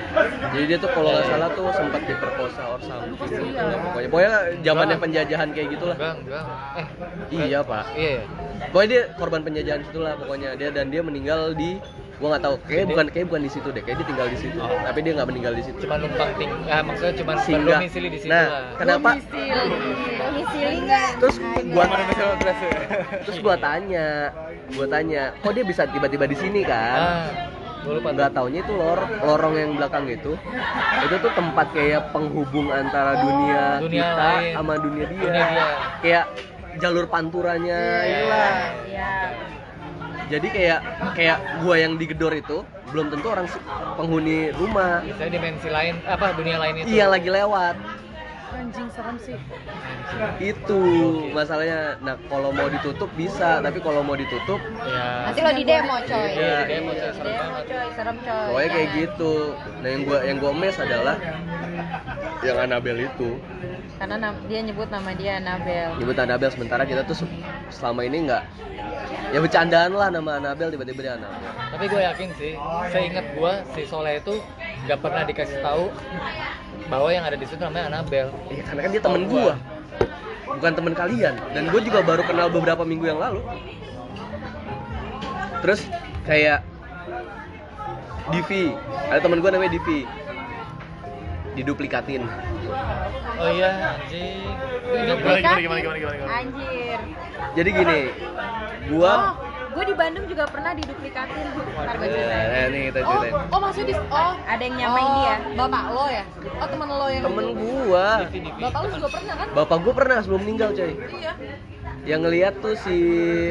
[0.56, 3.44] jadi dia tuh kalau nggak salah tuh sempat diperkosa or something gitu.
[3.84, 4.32] pokoknya pokoknya
[4.64, 6.44] zamannya penjajahan kayak gitulah Enggak, enggak.
[6.80, 6.88] Eh,
[7.52, 8.24] iya pak iya.
[8.60, 8.68] Ya.
[8.70, 11.80] pokoknya dia korban penjajahan situlah pokoknya dia dan dia meninggal di
[12.20, 14.60] gua nggak tahu kayak bukan kayak bukan di situ deh kayak dia tinggal di situ
[14.60, 17.80] tapi dia nggak meninggal di situ Cuma numpang ting, ah, maksudnya cuma Singgah.
[17.80, 18.64] di situ nah lah.
[18.76, 19.10] kenapa
[20.20, 21.10] Domisili nggak?
[21.24, 22.70] terus gua ya.
[23.24, 24.08] terus gua tanya
[24.76, 27.28] gua tanya kok dia bisa tiba-tiba di sini kan Ah,
[27.80, 30.36] gue lupa nggak taunya itu lor lorong yang belakang itu
[31.08, 34.54] itu tuh tempat kayak penghubung antara dunia, dunia kita lain.
[34.60, 35.22] sama dunia dia.
[35.24, 35.66] Dunia dia.
[36.04, 36.26] kayak
[36.76, 38.52] jalur panturanya inilah
[38.86, 39.14] Iya.
[40.30, 40.80] jadi kayak
[41.12, 43.50] kayak gua yang digedor itu belum tentu orang
[43.96, 46.88] penghuni rumah Misalnya dimensi lain, apa dunia lain itu.
[46.92, 47.78] iya lagi lewat
[48.50, 49.38] Anjing serem sih.
[50.38, 50.80] itu
[51.32, 55.26] masalahnya nah kalau mau ditutup bisa tapi kalau mau ditutup Ya.
[55.26, 56.30] Nanti lo di demo coy.
[56.34, 57.10] Iya, di demo, coy.
[57.10, 57.64] Serem Demo banget.
[57.68, 58.46] coy, serem coy.
[58.50, 59.34] pokoknya kayak gitu
[59.80, 61.16] nah yang gua yang gua mes adalah
[62.40, 63.36] yang Anabel itu.
[64.00, 66.00] Karena dia nyebut nama dia Anabel.
[66.00, 67.32] nyebut Anabel sementara kita tuh se-
[67.70, 68.44] selama ini nggak
[69.30, 72.54] ya bercandaan lah nama Anabel tiba-tiba dia Anabel Tapi gue yakin sih,
[72.90, 74.40] seingat gue si Soleh itu
[74.88, 75.92] gak pernah dikasih tahu
[76.88, 78.32] bahwa yang ada di situ namanya Anabel.
[78.50, 79.54] ya karena kan dia temen gua.
[80.50, 81.36] bukan temen kalian.
[81.54, 83.44] Dan gue juga baru kenal beberapa minggu yang lalu.
[85.60, 85.84] Terus
[86.24, 86.64] kayak
[88.30, 88.72] Divi
[89.10, 90.06] ada temen gue namanya Divi
[91.60, 92.24] diduplikatin
[93.36, 94.52] Oh iya, anjing.
[94.84, 96.16] Gimana gimana gimana gimana gimana.
[96.18, 96.32] gimana?
[96.34, 97.00] Anjir.
[97.56, 98.00] jadi gini
[98.90, 99.32] gua Oh,
[99.72, 101.40] gue di Bandung juga pernah diduplikatin.
[101.48, 102.48] Ntar gue ceritain.
[102.50, 105.36] nah, nih kita Oh, ceritain oh maksudnya di oh Ada yang nyamain oh, dia.
[105.56, 106.24] Bapak lo ya?
[106.54, 108.40] Oh teman lo yang temen gua Divi.
[108.52, 109.48] Bapak lo juga pernah kan?
[109.54, 111.32] bapak gua pernah sebelum meninggal coy Iya.
[112.06, 112.96] yang ngeliat tuh si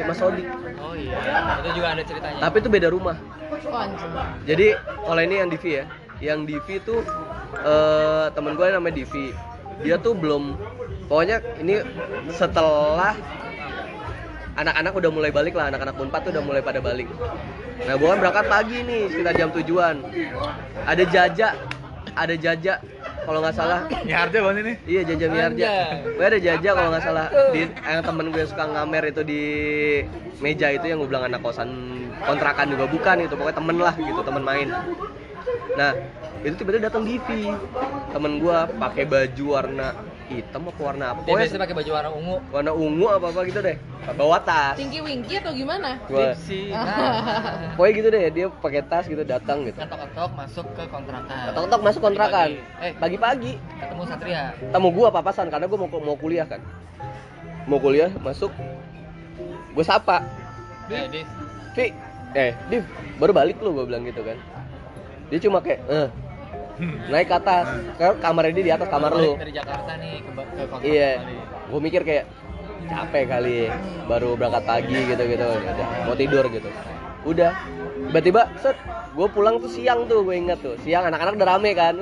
[0.02, 0.44] Mas Odi
[0.76, 1.16] Oh iya,
[1.58, 2.40] itu juga ada ceritanya.
[2.42, 3.16] tapi itu beda rumah
[3.64, 4.12] Oh, anjing.
[4.44, 4.66] Jadi
[5.00, 5.84] kalau ini yang Divi ya,
[6.18, 7.02] yang Divi tuh
[7.62, 9.30] eh temen gue namanya Divi.
[9.78, 10.58] Dia tuh belum,
[11.06, 11.78] pokoknya ini
[12.34, 13.14] setelah
[14.58, 17.06] anak-anak udah mulai balik lah, anak-anak unpad tuh udah mulai pada balik.
[17.86, 20.02] Nah gue kan berangkat pagi nih, sekitar jam tujuan.
[20.82, 21.54] Ada Jaja,
[22.18, 22.82] ada Jaja,
[23.22, 23.86] kalau nggak salah.
[24.02, 24.74] Nyiharja bang ini.
[24.82, 25.24] Iya Jaja.
[25.30, 26.02] Anjay.
[26.18, 27.26] Gue ada Jaja kalau nggak salah.
[27.54, 29.42] Di, yang temen gue suka ngamer itu di
[30.42, 31.70] meja itu yang gue bilang anak kosan
[32.26, 34.68] kontrakan juga bukan itu pokoknya temen lah gitu temen main.
[35.74, 35.92] Nah
[36.38, 37.50] itu tiba-tiba datang Divi
[38.08, 39.88] temen gue pakai baju warna
[40.26, 42.36] hitam apa warna apa Dia pokoknya biasanya pakai baju warna ungu.
[42.50, 43.76] warna ungu apa apa gitu deh
[44.10, 45.90] bawa tas Tinky Winky atau gimana?
[46.04, 46.30] Gua-.
[46.30, 46.36] Ah.
[47.58, 47.72] Nah.
[47.74, 51.44] pokoknya gitu deh dia pakai tas gitu datang gitu Ketok-ketok masuk ke kontrakan.
[51.52, 52.84] tok masuk kontrakan Pagi-pagi.
[52.84, 54.42] Eh, pagi-pagi ketemu Satria.
[54.68, 56.60] tamu gua papasan karena gua mau mau kuliah kan
[57.64, 58.48] mau kuliah masuk
[59.70, 60.24] gue sapa
[60.88, 61.28] Eh, Div.
[62.32, 62.84] Eh Div
[63.16, 64.36] baru balik lu gue bilang gitu kan
[65.28, 66.08] dia cuma kayak eh
[67.10, 67.66] naik ke atas.
[67.98, 69.34] Ke kamarnya dia di atas kamar lu.
[69.34, 70.30] Dari Jakarta nih ke,
[70.62, 71.10] ke iya.
[71.68, 72.24] Gue mikir kayak
[72.88, 73.68] capek kali
[74.08, 75.46] baru berangkat pagi gitu gitu
[76.08, 76.68] mau tidur gitu.
[77.28, 77.52] Udah
[78.08, 78.78] tiba-tiba set
[79.12, 80.78] gue pulang tuh siang tuh gue ingat tuh.
[80.80, 81.94] Siang anak-anak udah rame kan?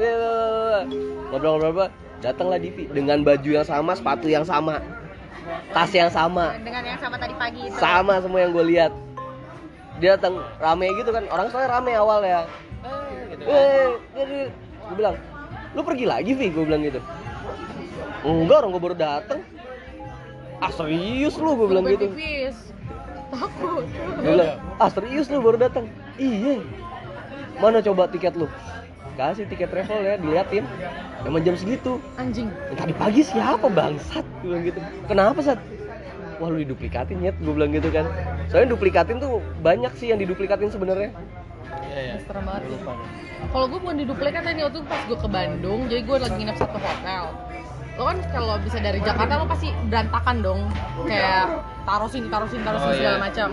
[1.34, 1.90] Ngobrol-ngobrol
[2.22, 4.78] datanglah Divi dengan baju yang sama sepatu yang sama
[5.70, 6.58] tas yang sama.
[6.58, 7.76] Dengan yang sama tadi pagi itu.
[7.78, 8.92] Sama semua yang gue lihat.
[9.96, 11.24] Dia datang rame gitu kan?
[11.32, 12.44] Orang soalnya rame awal ya
[13.37, 13.53] gitu kan.
[14.16, 15.16] Weh, gue bilang,
[15.77, 17.01] lu pergi lagi Vi, gue bilang gitu.
[18.25, 19.40] Enggak, orang gue baru dateng.
[20.59, 22.09] Ah serius lu, gue bilang gitu.
[23.29, 23.85] Takut.
[24.25, 25.85] Gue bilang, ah serius lu baru datang.
[26.16, 26.64] Iya.
[27.61, 28.49] Mana coba tiket lu?
[29.16, 30.64] Kasih tiket travel ya, diliatin.
[31.25, 31.96] Emang jam segitu.
[32.20, 32.53] Anjing.
[32.77, 34.25] Tadi pagi siapa bangsat?
[34.40, 34.81] Gue bilang gitu.
[35.09, 35.61] Kenapa sat?
[36.37, 38.05] Wah lu diduplikatin ya, gue bilang gitu kan.
[38.53, 41.16] Soalnya duplikatin tuh banyak sih yang diduplikatin sebenarnya.
[41.87, 42.14] Iya, iya.
[42.22, 42.62] Serem banget.
[43.52, 46.37] Kalau gue bukan di duplikat ini waktu itu pas gue ke Bandung, jadi gue lagi
[46.40, 47.24] nginep satu hotel.
[47.96, 50.61] Lo kan kalau bisa dari Jakarta lo pasti berantakan dong,
[51.09, 51.48] kayak
[51.88, 53.24] taruh sini, taruh sini, taruh sini Oh, segala iya.
[53.24, 53.48] macam.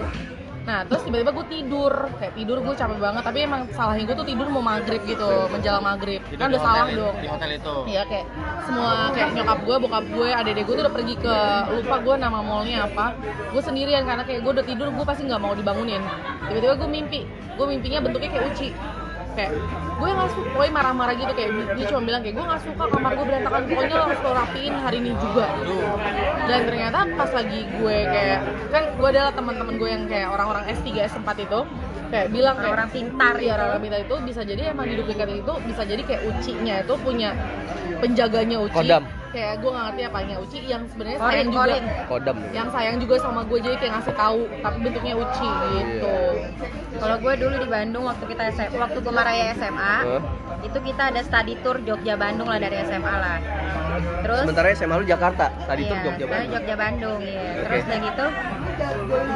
[0.63, 4.27] Nah terus tiba-tiba gue tidur, kayak tidur gue capek banget, tapi emang salahnya gue tuh
[4.27, 6.23] tidur mau maghrib gitu, menjelang maghrib.
[6.31, 7.15] Tidur Kan udah salah dong.
[7.19, 7.75] Di hotel itu.
[7.91, 8.25] Iya kayak
[8.63, 11.35] semua kayak nyokap gue, bokap gue, adik-adik gue tuh udah pergi ke
[11.75, 13.05] lupa gue nama mallnya apa.
[13.51, 15.99] Gue sendirian karena kayak gue udah tidur gue pasti nggak mau dibangunin.
[16.47, 18.69] Tiba-tiba gue mimpi, gue mimpinya bentuknya kayak uci.
[19.33, 19.51] Kayak
[19.93, 22.83] gue nggak suka, pokoknya marah-marah gitu kayak dia- dia cuma bilang kayak gue nggak suka
[22.85, 25.45] kamar gue berantakan, pokoknya lo harus lo rapiin hari ini juga.
[26.43, 30.87] Dan ternyata pas lagi gue kayak kan gue adalah teman-teman gue yang kayak orang-orang S3
[31.07, 31.59] S4 itu
[32.13, 35.53] kayak bilang kayak Orang-orang pintar ya orang-orang pintar itu bisa jadi emang di duplikat itu
[35.65, 37.29] bisa jadi kayak ucinya itu punya
[37.97, 39.03] penjaganya uci Kodam.
[39.33, 41.83] Kayak gue nggak ngerti apanya uci yang sebenarnya Korin, sayang juga korin.
[42.05, 42.37] Kodam.
[42.53, 46.17] yang sayang juga sama gue jadi kayak ngasih tahu tapi bentuknya uci gitu
[46.93, 50.21] Kalau gue dulu di Bandung waktu kita SM, waktu gue maraya SMA, Hah?
[50.63, 53.37] itu kita ada study tour Jogja Bandung lah dari SMA lah.
[54.23, 56.53] Terus Sementara SMA lu Jakarta, tadi tuh iya, Jogja Bandung.
[56.55, 57.43] Jogja Bandung ya.
[57.59, 58.25] Terus udah gitu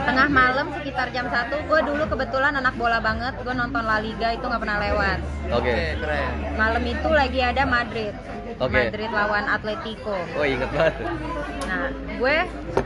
[0.07, 4.33] tengah malam sekitar jam 1 gue dulu kebetulan anak bola banget gue nonton La Liga
[4.33, 5.17] itu nggak pernah lewat
[5.53, 5.69] Oke.
[5.69, 6.31] Oke, keren.
[6.57, 8.13] malam itu lagi ada Madrid
[8.57, 8.73] Oke.
[8.73, 9.86] Madrid lawan Atletico
[10.35, 10.95] Oh inget banget.
[11.67, 12.37] Nah, gue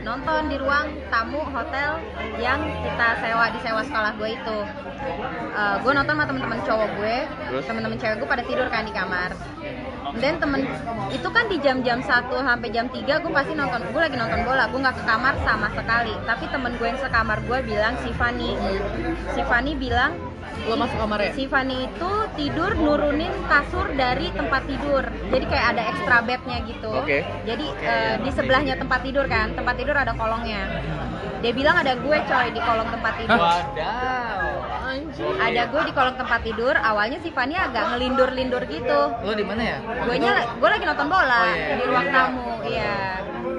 [0.02, 1.98] nonton di ruang tamu hotel
[2.38, 4.58] yang kita sewa di sewa sekolah gue itu.
[5.52, 7.16] Eh, gue nonton sama temen-temen cowok gue,
[7.66, 9.30] temen-temen cewek gue pada tidur kan di kamar.
[10.12, 10.68] Dan temen
[11.08, 14.68] itu kan di jam-jam 1 sampai jam 3 gue pasti nonton, gue lagi nonton bola,
[14.68, 16.12] gue nggak ke kamar sama sekali.
[16.28, 18.52] Tapi temen gue yang sekamar gue bilang si Fanny,
[19.32, 20.12] si Fanny bilang
[20.62, 25.04] lo masuk kamar ya Si Fanny itu tidur nurunin kasur dari tempat tidur.
[25.28, 26.90] Jadi kayak ada extra bednya gitu.
[26.92, 27.26] Oke.
[27.44, 30.70] Jadi eh, di sebelahnya tempat tidur kan, tempat tidur ada kolongnya.
[31.42, 33.38] Dia bilang ada gue coy di kolong tempat tidur.
[33.38, 34.46] Wadaw.
[34.92, 36.74] anjing Ada gue di kolong tempat tidur.
[36.78, 39.00] Awalnya si Fanny agak ngelindur-lindur gitu.
[39.26, 39.78] Lo di mana ya?
[39.82, 41.74] Gue nya, gue lagi nonton bola Oh, iya.
[41.74, 42.48] di ruang tamu.
[42.62, 42.94] Iya.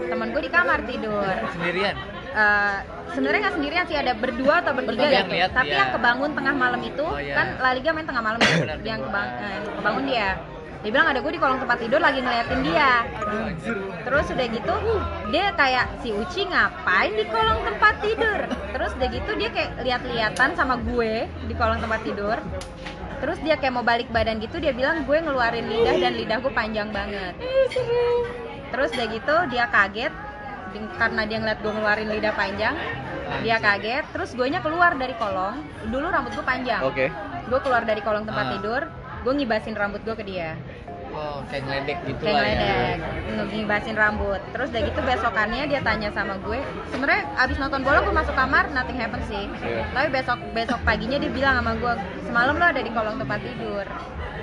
[0.07, 1.35] Temen gue di kamar tidur.
[1.51, 1.95] Sendirian.
[2.33, 2.77] Eh,
[3.13, 5.37] sebenarnya nggak sendirian sih ada berdua atau bertiga gitu.
[5.37, 5.85] lihat, Tapi iya.
[5.85, 7.35] yang kebangun tengah malam itu Oh, iya.
[7.37, 8.55] kan La Liga main tengah malam ya.
[8.57, 10.29] Benar, yang kebang, yang kebangun dia.
[10.83, 12.91] Dia bilang ada gue di kolong tempat tidur lagi ngeliatin dia.
[14.03, 14.73] Terus udah gitu
[15.31, 18.39] dia kayak si Uci ngapain di kolong tempat tidur.
[18.51, 22.35] Terus udah gitu dia kayak lihat-lihatan sama gue di kolong tempat tidur.
[23.23, 26.51] Terus dia kayak mau balik badan gitu dia bilang gue ngeluarin lidah dan lidah gue
[26.51, 27.31] panjang banget.
[28.73, 30.11] Terus udah gitu dia kaget
[30.73, 32.75] karena dia ngeliat gue ngeluarin lidah panjang.
[33.41, 35.61] Dia kaget, terus gue nya keluar dari kolong.
[35.89, 36.81] Dulu rambut gue panjang.
[36.85, 37.09] Oke.
[37.49, 38.51] Gue keluar dari kolong tempat Ah.
[38.57, 38.81] tidur,
[39.23, 40.53] gue ngibasin rambut gue ke dia.
[41.13, 42.57] Oh, kayak ngeledek gitu Kayak lah ya.
[42.57, 44.41] ngeledek, ngibasin rambut.
[44.49, 46.59] Terus udah gitu besokannya dia tanya sama gue.
[46.89, 49.45] Sebenarnya abis nonton bola gue masuk kamar, nothing happen sih.
[49.61, 49.85] Iya.
[49.93, 51.93] Tapi besok besok paginya dia bilang sama gue,
[52.25, 53.85] semalam lo ada di kolong tempat tidur.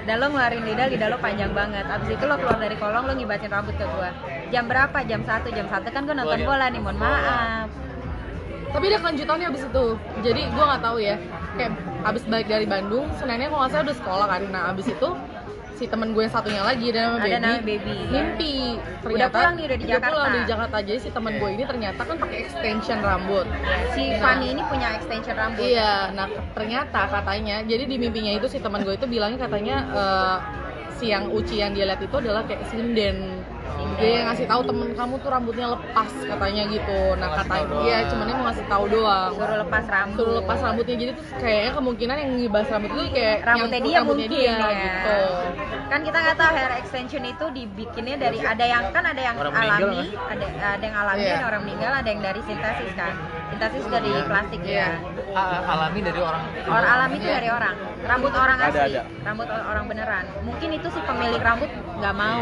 [0.00, 1.84] Dan lo ngeluarin lidah, lidah lo panjang banget.
[1.84, 4.08] Abis itu lo keluar dari kolong, lo ngibasin rambut ke gue.
[4.48, 4.98] Jam berapa?
[5.04, 7.68] Jam 1, jam 1 kan gue nonton Gua bola nih, mohon maaf.
[8.70, 9.86] tapi ada kelanjutannya abis itu
[10.22, 11.18] jadi gue nggak tahu ya
[11.58, 11.74] kayak
[12.06, 15.08] abis balik dari Bandung sebenarnya kalau nggak salah udah sekolah kan nah abis itu
[15.80, 17.96] si temen gue yang satunya lagi nama Ada baby, nama Baby.
[18.12, 18.54] mimpi
[19.00, 20.12] ternyata pulang nih, udah di Jakarta.
[20.12, 23.46] pulang di Jakarta jadi si temen gue ini ternyata kan pakai extension rambut
[23.96, 24.18] Si Nah.
[24.20, 25.64] Fanny ini punya extension rambut.
[25.64, 30.36] Iya, nah ternyata katanya, jadi di mimpinya itu si teman gue itu bilangnya katanya eh,
[31.00, 33.39] si yang Uci yang dia lihat itu adalah kayak sinden
[34.00, 37.00] dia ngasih tahu temen kamu tuh rambutnya lepas katanya gitu.
[37.20, 38.08] Nah katanya iya doang.
[38.10, 39.30] cuman dia mau ngasih tahu doang.
[39.36, 40.18] Suruh lepas rambut.
[40.18, 44.00] Suruh lepas rambutnya jadi tuh kayaknya kemungkinan yang ngibas rambut itu kayak rambutnya dia rambutnya
[44.08, 44.68] mungkin dia, ya.
[44.80, 45.18] gitu.
[45.90, 49.54] Kan kita nggak tahu hair extension itu dibikinnya dari ada yang kan ada yang Orang
[49.54, 50.46] alami ada
[50.78, 51.36] ada yang alami Iya.
[51.36, 53.14] ada orang meninggal ada yang dari sintesis kan
[53.50, 54.78] sintesis dari plastik Iya.
[54.78, 54.88] ya
[55.30, 59.02] A- alami dari orang orang alami itu dari orang rambut orang Ada, asli ada.
[59.22, 62.40] rambut orang beneran mungkin itu si pemilik rambut nggak mau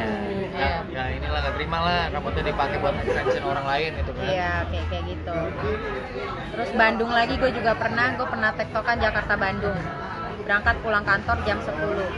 [0.54, 4.52] ya, ya inilah nggak terima lah rambutnya dipakai buat extension orang lain gitu kan Iya,
[4.68, 5.36] kayak kayak gitu.
[6.52, 9.78] Terus Bandung lagi gue juga pernah, gue pernah tektokan Jakarta Bandung.
[10.42, 12.10] Berangkat pulang kantor jam 10.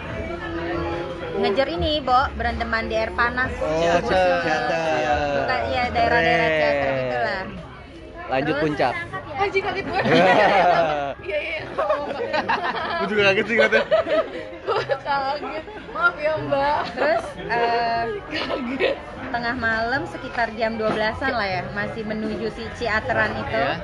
[1.41, 3.53] Ngejar ini, Bo, berendeman di air panas.
[3.61, 3.81] Oh,
[5.69, 7.00] iya daerah-daerah.
[8.31, 8.95] Lanjut Terus- puncak.
[9.33, 10.01] anjing kaget gue
[11.25, 11.61] iya iya
[13.01, 13.87] Gue juga kaget sih katanya.
[14.61, 18.97] gue kaget maaf ya mbak Terus eh, kaget
[19.31, 23.55] tengah malam sekitar jam 12-an lah ya, masih menuju si Ciateran itu.
[23.55, 23.81] Iya.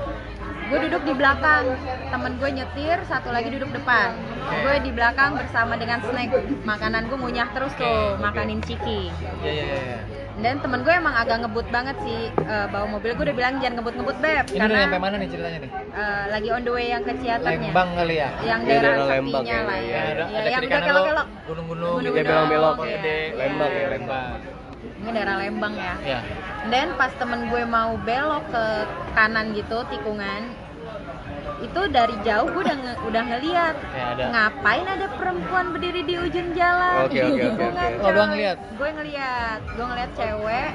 [0.66, 4.18] Gue duduk di belakang, temen gue nyetir, satu lagi duduk depan.
[4.61, 6.35] Gue di belakang bersama dengan snack,
[6.66, 9.14] makanan gue ngunyah terus tuh, makanin ciki.
[9.40, 10.15] iya iya iya, iya.
[10.37, 13.16] Dan temen gue emang agak ngebut banget sih eh, bawa mobil.
[13.16, 16.49] Gue udah bilang jangan ngebut-ngebut beb, ini karena sampai mana nih ceritanya nih eh, lagi
[16.53, 17.72] on the way yang ke Ciaternya.
[17.72, 19.88] Lembang kali ya Yang Iya, daerah daerah Lembang ya, lah iya.
[19.88, 19.96] ya.
[19.96, 21.27] ada, Iya, ada yang kiri udah kanan lo kelok-kelok.
[21.49, 21.94] gunung-gunung.
[21.96, 22.77] Kayak belok-belok.
[22.85, 24.33] gede Lembang ya, Iya, Lembang.
[24.96, 25.94] Ini daerah Lembang ya.
[26.05, 26.18] ya
[26.66, 28.64] Dan pas temen gue mau belok ke
[29.14, 30.40] kanan gitu tikungan,
[31.58, 34.24] itu dari jauh gue udah nge- udah ngeliat Kayak ada.
[34.28, 37.96] ngapain ada perempuan berdiri di ujung jalan Oke, oke, oke, Tikungan, oke.
[37.96, 38.28] Lo doang coy.
[38.30, 38.56] ngeliat?
[38.76, 40.68] gue ngeliat gue ngeliat cewek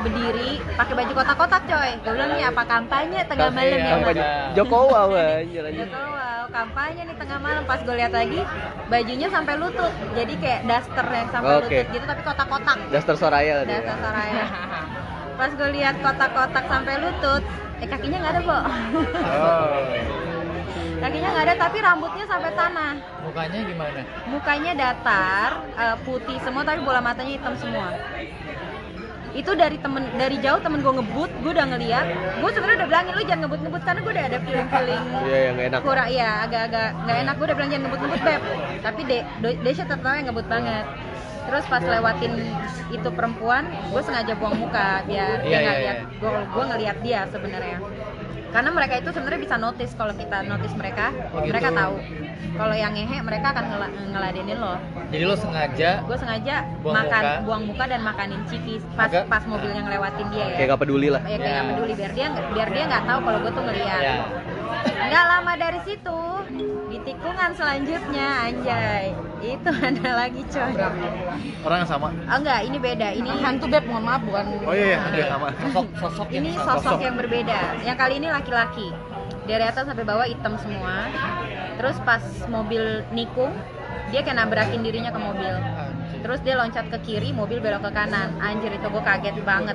[0.00, 4.34] berdiri pakai baju kotak-kotak coy gue bilang nih apa kampanye tengah malam ya, ya.
[4.54, 5.10] Jokowi wow,
[6.48, 8.40] kampanye nih tengah malam pas gue lihat lagi
[8.86, 11.66] bajunya sampai lutut jadi kayak daster yang sampai Oke.
[11.74, 13.78] lutut gitu tapi kotak-kotak Daster Soraya ya.
[13.82, 14.44] Soraya.
[15.32, 17.40] Pas gue lihat kotak-kotak sampai lutut,
[17.80, 18.52] eh kakinya nggak ada, Bo.
[18.52, 18.62] Oh.
[21.00, 22.92] kakinya nggak ada, tapi rambutnya sampai tanah.
[23.20, 27.88] mukanya gimana Mukanya datar, eh, putih semua, tapi bola matanya hitam semua.
[29.30, 32.06] Itu dari temen dari jauh temen gue ngebut, gue udah ngeliat.
[32.36, 35.66] Gue sebenarnya udah bilangin lu jangan ngebut-ngebut karena gue udah ada feeling-feeling Iya, yang gak
[35.70, 35.80] enak.
[35.80, 38.42] kurang iya agak-agak nggak enak gue udah bilang jangan ngebut-ngebut beb
[38.82, 39.18] tapi de
[39.62, 40.84] Desya tetap yang ngebut banget
[41.50, 42.32] terus pas lewatin
[42.88, 45.98] itu perempuan gue sengaja buang muka biar dia Iya, nggak iya, lihat.
[46.14, 47.78] gue gue ngelihat dia sebenarnya.
[48.50, 51.50] Karena mereka itu sebenarnya bisa notice kalau kita notice mereka Oh, gitu.
[51.50, 51.94] mereka tahu.
[52.52, 54.74] Kalau yang ngehe mereka akan ngela- ngeladenin lo.
[55.08, 57.42] Jadi lo sengaja gue sengaja Buang makan muka.
[57.42, 60.56] buang muka dan makanin ciki pas Agak- pas mobilnya ngelewatin dia ya.
[60.56, 61.22] Kayak gak peduli lah.
[61.24, 61.70] ya kayak nggak Ya.
[61.72, 61.92] peduli.
[61.94, 64.00] Biar dia biar dia nggak tahu kalau gue tuh ngeliat.
[64.00, 64.14] Ya
[65.10, 66.20] Nggak lama dari situ,
[66.86, 69.10] di tikungan selanjutnya, anjay,
[69.42, 70.72] itu ada lagi coy.
[71.66, 72.08] Orang yang sama.
[72.14, 73.08] Oh enggak, ini beda.
[73.18, 75.50] Ini hantu beb mohon maaf bukan Oh iya, iya, dia sama.
[75.58, 76.78] sosok sosok ini sama.
[76.78, 77.58] sosok yang berbeda.
[77.82, 78.88] Yang kali ini laki-laki.
[79.50, 81.10] Dari atas sampai bawah hitam semua.
[81.80, 83.50] Terus pas mobil nikung,
[84.14, 85.54] dia kayak nabrakin dirinya ke mobil.
[86.20, 88.36] Terus dia loncat ke kiri, mobil belok ke kanan.
[88.38, 89.74] Anjir itu gue kaget banget.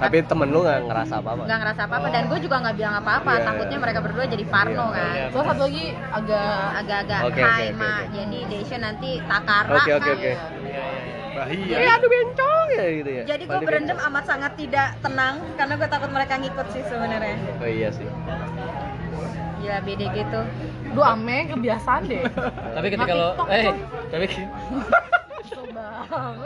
[0.00, 1.42] Tapi temen lu gak ngerasa apa-apa.
[1.44, 3.30] Nggak ngerasa apa-apa dan gue juga nggak bilang apa-apa.
[3.32, 3.44] Iya.
[3.44, 4.96] Takutnya mereka berdua jadi parno Iya.
[4.96, 5.12] kan.
[5.12, 5.26] Iya.
[5.30, 8.08] terus satu lagi agak agak-agak oke, hai oke, mak oke.
[8.10, 10.10] jadi Desya nanti takara Oke, oke, kan.
[10.10, 10.22] oke.
[10.22, 10.34] Iya,
[10.64, 11.18] iya, iya.
[11.30, 11.76] Bahia.
[11.78, 13.22] Iya, aduh bencong ya gitu ya.
[13.24, 14.10] jadi gue berendam bencong.
[14.10, 18.08] amat sangat tidak tenang karena gue takut mereka ngikut sih sebenarnya Oh iya sih.
[19.60, 20.40] ya beda gitu
[20.90, 22.24] Duh ame kebiasaan deh
[22.72, 23.70] tapi ketika Nggak lo eh
[24.08, 24.26] tapi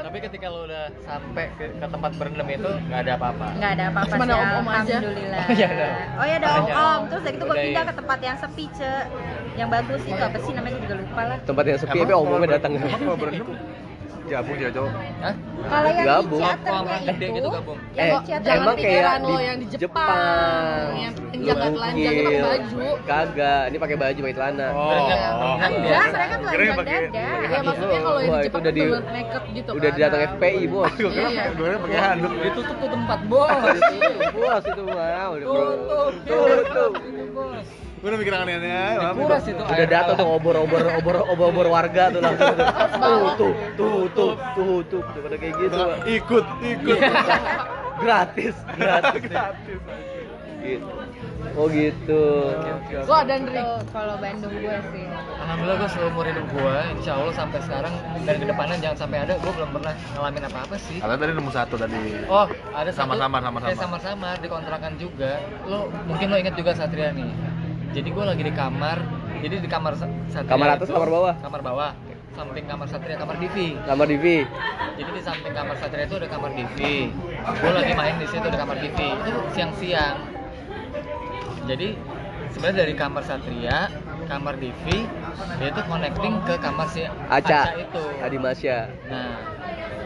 [0.04, 3.84] tapi ketika lo udah sampai ke, ke tempat berendam itu nggak ada apa-apa nggak ada
[3.92, 4.96] apa-apa Cuma sih ada om-om aja.
[4.98, 5.86] alhamdulillah Oh, iya, ada.
[6.18, 6.60] oh ya ada Ada.
[6.60, 7.90] om-om terus dari itu gue pindah iya.
[7.90, 8.92] ke tempat yang sepi ce
[9.54, 12.54] yang bagus itu apa sih namanya juga lupa lah Tempat yang sepi tapi omongnya kalau
[12.58, 12.72] datang.
[12.74, 13.48] Kalau berendam
[14.24, 14.92] gabung ya cowok.
[15.20, 15.34] Hah?
[15.64, 16.40] kalau yang Gabung.
[16.40, 17.78] di teaternya itu gitu gabung.
[17.90, 20.88] yang Eh, di jangan emang kayak pikiran di lo yang di Jepang, Jepang.
[20.94, 24.66] yang penjaga telanjang itu pakai baju Kagak, ini pakai baju pakai celana.
[24.66, 24.84] Oh.
[24.84, 25.40] Berenang, Iya.
[25.40, 28.80] berenang enggak mereka telanjang pakai- dada ya maksudnya kalau yang di itu Jepang udah itu
[28.80, 30.00] di- naked gitu Udah kan.
[30.00, 30.92] datang FPI, Bos.
[30.94, 31.42] Gue Iya.
[31.78, 32.32] pakai handuk.
[32.34, 33.78] ditutup tuh tempat bos
[34.34, 36.92] Bos itu mah udah tutup Tutup.
[36.94, 37.66] Itu, bos
[38.04, 39.10] udah mikir aneh-aneh aja.
[39.10, 40.14] dikuras itu Udah laut.
[40.14, 42.68] tuh obor-obor obor obor warga tuh langsung tuh.
[43.74, 45.78] Tuh tuh tuh tuh tuh pada kayak gitu.
[46.06, 46.98] Ikut, ikut.
[47.96, 49.22] Gratis, gratis.
[49.24, 49.80] Gratis.
[50.60, 50.88] Gitu.
[51.54, 52.22] Oh gitu.
[53.04, 55.04] Lo ada Ndri Itu kalau Bandung gue sih
[55.36, 57.92] Alhamdulillah gue seumur hidup gue, insya Allah sampai sekarang
[58.24, 60.96] dan ke depannya jangan sampai ada, gue belum pernah ngalamin apa-apa sih.
[60.98, 62.00] Kalian tadi nemu satu tadi.
[62.26, 63.68] Oh, ada satu- Sama-sama, sama-sama.
[63.68, 65.36] Eh, sama-sama di kontrakan juga.
[65.62, 67.28] Lo mungkin lo inget juga Satria nih.
[67.94, 68.98] Jadi gue lagi di kamar.
[69.38, 71.34] Jadi di kamar Sa- Satria Kamar atas, itu- kamar bawah?
[71.38, 71.92] Kamar bawah.
[72.34, 74.42] samping kamar satria kamar divi Kamar Divi.
[74.98, 77.06] jadi di samping kamar satria itu ada kamar divi
[77.38, 80.18] gue lagi main di situ ada kamar divi itu siang-siang
[81.64, 81.94] jadi
[82.50, 83.86] sebenarnya dari kamar satria
[84.26, 85.06] kamar divi
[85.54, 87.60] dia itu connecting ke kamar si Aca.
[87.78, 88.78] itu Adi Masya.
[89.06, 89.53] Nah,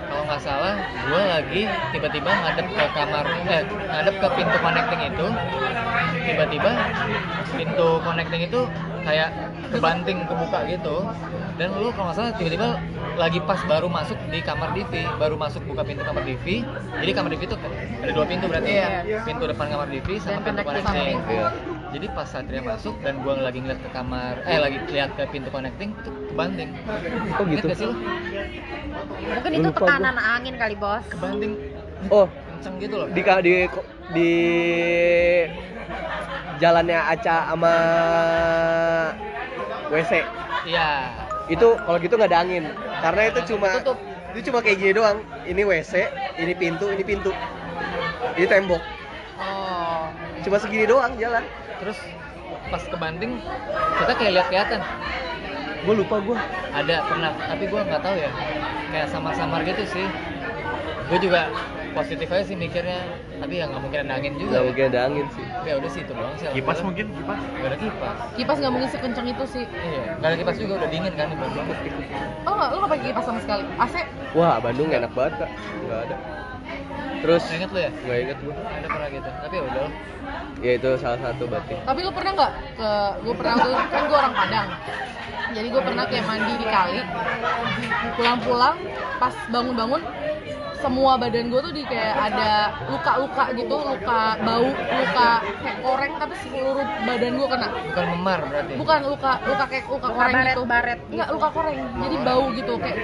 [0.08, 5.26] kalau nggak salah, gue lagi tiba-tiba ngadep ke kamar, eh, ngadep ke pintu connecting itu.
[6.28, 6.70] Tiba-tiba
[7.56, 8.60] pintu connecting itu
[9.04, 9.28] kayak
[9.68, 10.96] kebanting kebuka gitu.
[11.60, 12.68] Dan lu kalau nggak salah tiba-tiba
[13.18, 16.64] lagi pas baru masuk di kamar DV, baru masuk buka pintu kamar DV.
[17.04, 17.56] Jadi kamar DV itu
[18.02, 18.88] ada dua pintu berarti ya.
[19.28, 21.16] Pintu depan kamar DV sama Dan pintu connecting.
[21.28, 21.48] Iya.
[21.88, 25.48] Jadi pas Satria masuk dan gua lagi ngeliat ke kamar, eh lagi lihat ke pintu
[25.48, 26.70] connecting itu kebanting.
[27.40, 27.66] Oh Ingat gitu.
[27.72, 27.88] gak sih?
[29.28, 31.04] Mungkin itu lupa tekanan angin kali bos.
[31.08, 31.52] Kebanting
[32.12, 33.06] Oh, kenceng gitu loh.
[33.10, 33.54] di ka- di
[34.14, 34.30] di
[36.60, 37.74] jalannya Aca sama
[39.88, 40.12] WC.
[40.68, 40.88] Iya.
[41.48, 42.64] Itu kalau gitu nggak ada angin.
[43.00, 43.70] Karena itu cuma
[44.36, 45.24] itu cuma kayak gini doang.
[45.48, 45.92] Ini WC,
[46.36, 47.32] ini pintu, ini pintu.
[48.36, 48.82] Ini tembok.
[49.40, 50.12] Oh.
[50.44, 51.42] Cuma segini doang jalan.
[51.78, 51.98] Terus
[52.68, 53.32] pas kebanting
[53.98, 54.80] kita kayak lihat kelihatan
[55.78, 56.36] Gue lupa gue.
[56.68, 58.30] ada pernah tapi gua nggak tahu ya
[58.88, 60.06] kayak samar-samar gitu sih
[61.08, 61.48] gue juga
[61.96, 63.00] positif aja sih mikirnya
[63.40, 65.44] tapi ya nggak mungkin ada angin juga Nggak mungkin ada angin sih.
[65.64, 67.40] ya udah sih itu doang sih Kipas mungkin, kipas.
[67.40, 69.64] Gak ada kipas Kipas nggak mungkin sekencang itu sih.
[69.64, 71.66] iya gak ada kipas juga udah dingin kan di Bandung
[72.44, 73.64] Oh nggak, lu nggak pakai kipas sama sekali.
[73.78, 73.94] AC?
[74.36, 75.50] Wah, Bandung enak banget kak.
[75.86, 76.16] Nggak ada.
[77.18, 78.54] Terus Nggak inget lu ya nggak inget gue.
[78.54, 79.88] ada pernah gitu tapi ya udah
[80.58, 81.74] Ya itu salah satu berarti.
[81.86, 82.90] Tapi lu pernah nggak ke?
[83.22, 84.68] Gue pernah tuh kan gue orang Padang.
[85.54, 87.00] Jadi gue pernah kayak mandi di kali.
[88.18, 88.76] Pulang-pulang,
[89.22, 90.02] pas bangun-bangun,
[90.78, 92.50] semua badan gue tuh di kayak ada
[92.86, 97.68] luka-luka gitu, luka bau, luka kayak koreng, tapi seluruh badan gue kena.
[97.68, 100.62] bukan memar berarti Bukan luka, luka kayak luka Luka koreng gitu.
[100.64, 101.78] baret-baret Enggak, luka koreng.
[101.98, 102.98] Jadi bau gitu kayak.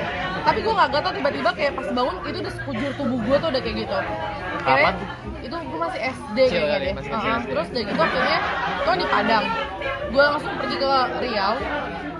[0.44, 3.62] Tapi gue nggak gatal tiba-tiba kayak pas bangun itu udah sekujur tubuh gue tuh udah
[3.62, 3.96] kayak gitu.
[4.64, 4.94] Kayak
[5.44, 6.92] itu gue masih SD kayaknya deh.
[6.94, 7.14] SD.
[7.52, 8.38] terus dari gitu akhirnya
[8.84, 9.44] gue di Padang.
[10.14, 11.54] Gue langsung pergi ke Riau.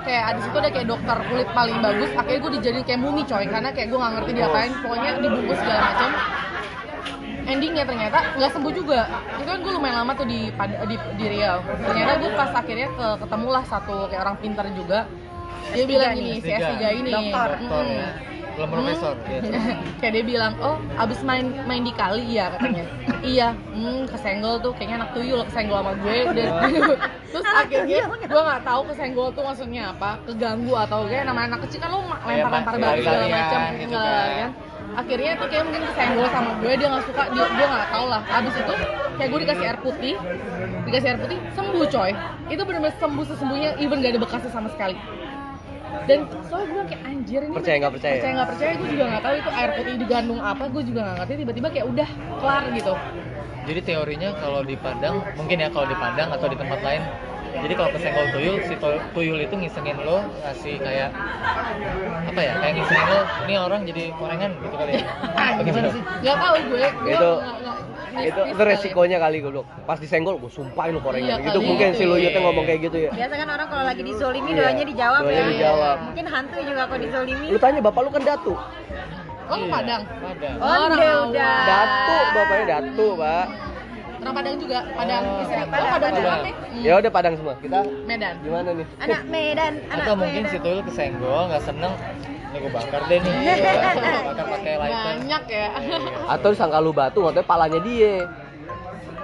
[0.05, 2.11] Kayak di situ ada kayak dokter kulit paling bagus.
[2.12, 4.73] Akhirnya gue dijadiin kayak mumi coy karena kayak gue nggak ngerti dia apain.
[4.85, 6.11] Pokoknya dibungkus segala macam.
[7.45, 9.01] Endingnya ternyata nggak sembuh juga.
[9.40, 10.40] Itu kan gue lumayan lama tuh di
[10.88, 11.59] di, di Riau.
[11.64, 15.09] Ternyata gue pas akhirnya ke ketemulah satu kayak orang pintar juga.
[15.73, 16.61] Dia S3 bilang gini, si S3.
[16.61, 17.11] S3 ini.
[17.11, 17.51] Dokter.
[17.57, 18.34] dokter Mm.
[18.55, 19.14] Belum profesor.
[19.27, 19.40] Ya.
[20.01, 22.85] kayak dia bilang oh abis main main di kali ya katanya.
[23.25, 26.49] Iya hmm kesenggol tuh kayaknya anak tuyul kesenggol sama gue dan
[27.33, 31.81] terus akhirnya gue nggak tahu kesenggol tuh maksudnya apa keganggu atau kayak namanya anak kecil
[31.81, 34.29] kan lo Iya, lempar-lempar batu segala macam gitu kan.
[34.29, 34.51] kan.
[34.95, 38.23] Akhirnya tuh kayak mungkin kesenggol sama gue dia nggak suka dia gue nggak tahu lah.
[38.29, 38.75] Abis itu
[39.17, 40.14] kayak gue dikasih air putih
[40.85, 42.11] dikasih air putih sembuh coy.
[42.53, 44.95] Itu benar-benar sembuh sesembuhnya even gak ada bekasnya sama sekali
[46.05, 48.13] dan soalnya gue kayak anjir ini Percaya nggak percaya?
[48.15, 51.17] percaya nggak percaya gue juga nggak tahu itu air putih digandung apa gue juga nggak
[51.17, 52.95] ngerti tiba-tiba kayak udah kelar gitu
[53.65, 57.01] Jadi teorinya kalau di Padang, mungkin ya kalau di Padang atau di tempat lain,
[57.57, 61.09] jadi kalau kesenggol tuyul, si tu- tuyul itu ngisengin lo, ngasih kayak
[62.27, 65.03] apa ya, kayak ngisengin lo, ini orang jadi korengan gitu kali ya.
[65.65, 67.84] gimana sih nggak tahu gue gue Itu- nggak-
[68.16, 68.70] itu itu kali.
[68.70, 69.66] resikonya kali goblok.
[69.83, 72.09] Pas disenggol gue sumpahin lu korengan Iya itu kali, mungkin si iya.
[72.09, 73.11] Luyutnya ngomong kayak gitu ya.
[73.11, 75.46] Biasa kan orang kalau lagi dizolimi Iya, doanya dijawab doanya ya.
[75.50, 75.96] dijawab.
[76.05, 77.46] Mungkin hantu juga kalau dizolimi.
[77.48, 78.53] lu tanya bapak lu kan datu.
[79.44, 80.03] Oh ke Padang?
[80.09, 80.55] Padang.
[80.57, 81.57] Oh, Orang udah.
[81.64, 83.46] Datu bapaknya datu pak.
[84.16, 84.79] Orang Padang juga?
[84.90, 85.22] Padang.
[85.22, 86.12] Oh, Misalnya, oh, Padang, Padang.
[86.14, 86.40] Padang.
[86.64, 87.55] Hmm, ya udah padang semua.
[87.61, 88.35] Kita Medan.
[88.40, 88.87] gimana nih?
[88.98, 90.64] Anak Medan, anak Atau mungkin si Medan.
[90.64, 91.92] tuyul kesenggol, nggak seneng,
[92.55, 93.35] ini gue bakar deh nih.
[94.29, 95.03] bakar pakai lighter.
[95.11, 95.67] banyak ya
[96.31, 98.14] atau disangka lu batu katanya palanya dia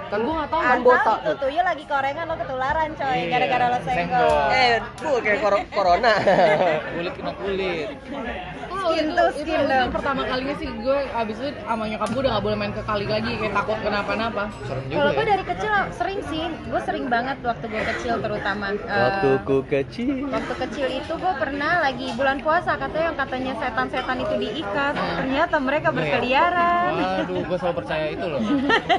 [0.05, 3.65] kan gue nggak tahu kan botak tuh tuyul lagi korengan lo ketularan coy, Iya, gara-gara
[3.65, 3.95] lo senggol.
[3.95, 4.43] senggol.
[4.51, 6.13] eh bu kayak kor- corona
[6.93, 7.87] Kulit kena kulit.
[8.81, 12.31] Oh, Skin itu, skin itu pertama kalinya sih gue abis itu sama nyokap gue udah
[12.31, 15.15] gak boleh main ke kali lagi kayak takut kenapa-napa Serem juga Kalau ya.
[15.15, 18.65] gue dari kecil sering sih, gue sering banget waktu gue kecil terutama.
[18.73, 23.53] Eh, waktu ku kecil Waktu kecil itu gue pernah lagi bulan puasa katanya yang katanya
[23.55, 26.91] setan-setan itu diikat, ternyata mereka berkeliaran.
[26.91, 28.41] Waduh, gue selalu percaya itu loh.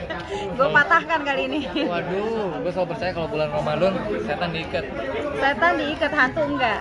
[0.59, 1.59] gue patahkan kali ini.
[1.83, 4.85] Waduh, gue selalu percaya kalau bulan Ramadan setan diikat.
[5.35, 6.79] Setan diikat, hantu enggak.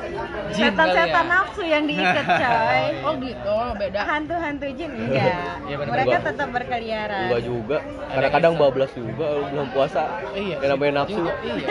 [0.52, 1.32] Jin Setan-setan ya?
[1.32, 2.84] nafsu yang diikat coy.
[3.02, 5.64] Oh gitu beda Hantu-hantu jin enggak.
[5.64, 5.92] Iya, bener.
[5.92, 6.24] Mereka Enggak.
[6.28, 7.22] tetap berkeliaran.
[7.26, 7.78] enggak juga
[8.08, 10.02] kadang-kadang bablas juga lu belum puasa
[10.34, 10.58] Iya.
[10.58, 11.68] yang namanya nafsu Iya.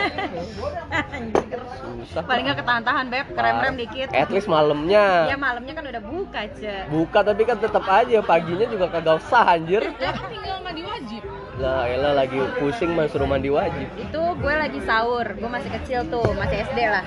[2.01, 4.07] Susah Paling nggak ketahan-tahan beb, krem-krem dikit.
[4.11, 6.75] at least malamnya Ya malamnya kan udah buka, Ce.
[6.87, 11.21] buka tapi kan tetap aja paginya juga kagak usah anjir ya kan tinggal mandi wajib
[11.59, 13.91] lah elah lagi pusing mah suruh mandi wajib.
[13.93, 15.35] Itu gue lagi sahur.
[15.35, 17.03] Gue masih kecil tuh masih SD lah.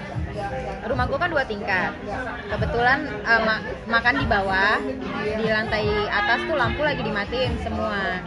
[0.84, 1.96] Rumah gue kan dua tingkat.
[2.52, 4.76] Kebetulan eh, ma- makan di bawah.
[5.34, 8.20] Di lantai atas tuh lampu lagi dimatiin semua.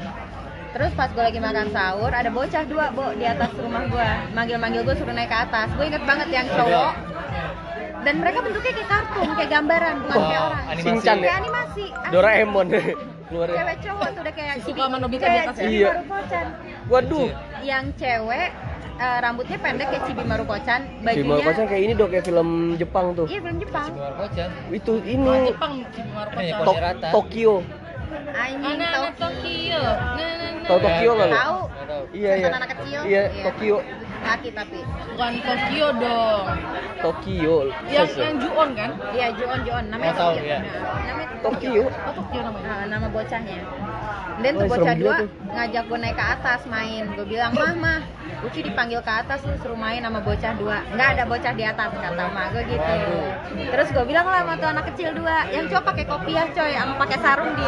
[0.73, 4.09] Terus pas gue lagi makan sahur ada bocah dua bo di atas rumah gue.
[4.33, 5.69] Manggil-manggil gue suruh naik ke atas.
[5.77, 6.93] Gue inget banget yang cowok.
[7.97, 10.65] Dan mereka bentuknya kayak kartun kayak gambaran bukan kayak Wah, orang.
[10.71, 11.03] animasi.
[11.03, 11.85] Kayak ya animasi.
[12.09, 12.67] Doraemon
[13.27, 15.63] keluar cewek cowok tuh udah kayak Cibi- suka sama Nobita di kayak atas ya?
[15.63, 15.89] Cibi Iya.
[16.87, 17.27] Waduh
[17.61, 18.49] yang cewek
[18.97, 23.05] eh, rambutnya pendek kayak Cibi Marukocan si bajunya Makosan kayak ini dong kayak film Jepang
[23.13, 24.49] tuh iya film Jepang Luar kocan.
[24.71, 26.43] itu ini Jepang Cibi Marukocan.
[26.43, 27.07] Iya, Tok- Rata.
[27.11, 27.53] Tokyo
[28.29, 29.81] anjing tau Tokyo.
[29.81, 30.67] Nah, nah, nah.
[30.67, 31.59] Tahu Tokyo nggak lo tahu
[32.11, 33.75] iya iya anak kecil iya Tokyo
[34.19, 34.79] laki tapi.
[34.83, 36.45] Bukan Tokyo dong.
[36.97, 37.55] Tokyo.
[37.85, 38.91] Yang yang Juon kan?
[39.11, 39.85] iya Juon Juon.
[39.89, 40.57] Namanya Oh, tahu, Tokyo.
[40.57, 40.61] Nah,
[41.03, 41.83] namanya Tokyo.
[41.85, 42.67] Oh Tokyo namanya.
[42.67, 43.57] Nah, nama bocahnya.
[44.37, 45.29] Dan tuh bocah serem gila dua tuh.
[45.49, 47.03] ngajak gue naik ke atas main.
[47.17, 47.99] Gue bilang mah mah.
[48.45, 50.77] Uci dipanggil ke atas lu suruh main sama bocah dua.
[50.93, 52.93] Nggak ada bocah di atas kata mak gue gitu.
[53.73, 56.93] Terus gue bilang lah sama tuh anak kecil dua yang cowok pakai kopiah coy sama
[57.01, 57.65] pakai sarung di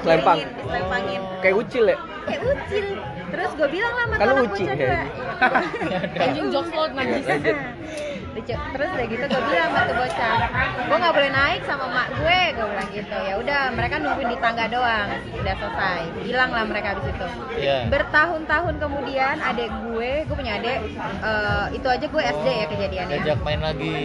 [0.00, 0.38] Selempang.
[0.40, 1.98] diselempangin kayak ucil ya?
[2.24, 2.84] Kayak ucil.
[3.30, 4.80] Terus gue bilang lah sama Kan tuh lu anak uci, bocah ya.
[4.80, 5.02] dua
[6.22, 7.26] Anjing jokes lo najis.
[8.30, 8.54] Lucu.
[8.54, 10.34] terus udah gitu gue bilang sama tuh bocah
[10.86, 13.16] gue nggak boleh naik sama mak gue gue bilang gitu.
[13.26, 15.08] Ya udah mereka nungguin di tangga doang.
[15.34, 16.00] Udah selesai.
[16.22, 17.26] Hilang lah mereka habis itu.
[17.60, 17.90] Iya.
[17.90, 20.78] bertahun-tahun kemudian adek gue gue punya adek
[21.26, 23.16] eh, itu aja gue SD ya kejadiannya.
[23.18, 23.98] Diajak main lagi.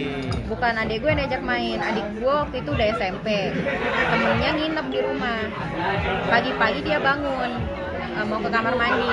[0.50, 1.78] bukan adek gue yang diajak main.
[1.78, 3.54] Adik gue waktu itu udah SMP
[4.10, 5.40] temennya nginep di rumah.
[6.26, 7.85] Pagi-pagi dia bangun
[8.16, 9.12] eh, mau ke kamar mandi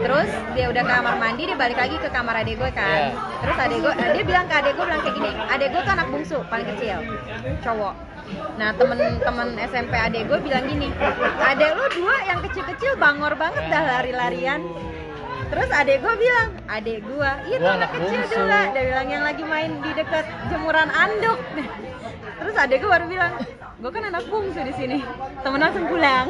[0.00, 3.12] terus dia udah ke kamar mandi dia balik lagi ke kamar adik gue kan Iya.
[3.44, 5.92] terus adik gue eh, dia bilang ke adik gue bilang kayak gini adik gue tuh
[5.92, 6.98] anak bungsu paling kecil
[7.60, 7.94] cowok
[8.56, 10.88] nah temen-temen SMP adik gue bilang gini
[11.38, 14.60] adik lu dua yang kecil-kecil bangor banget dah lari-larian
[15.52, 18.72] Terus adek gue bilang, adek gue, itu Gua anak kecil bungsu." juga.
[18.72, 21.36] Dia bilang yang lagi main di dekat jemuran anduk.
[22.40, 23.32] Terus adek gue baru bilang,
[23.76, 25.04] gue kan anak bungsu di sini.
[25.44, 26.26] Temen langsung pulang.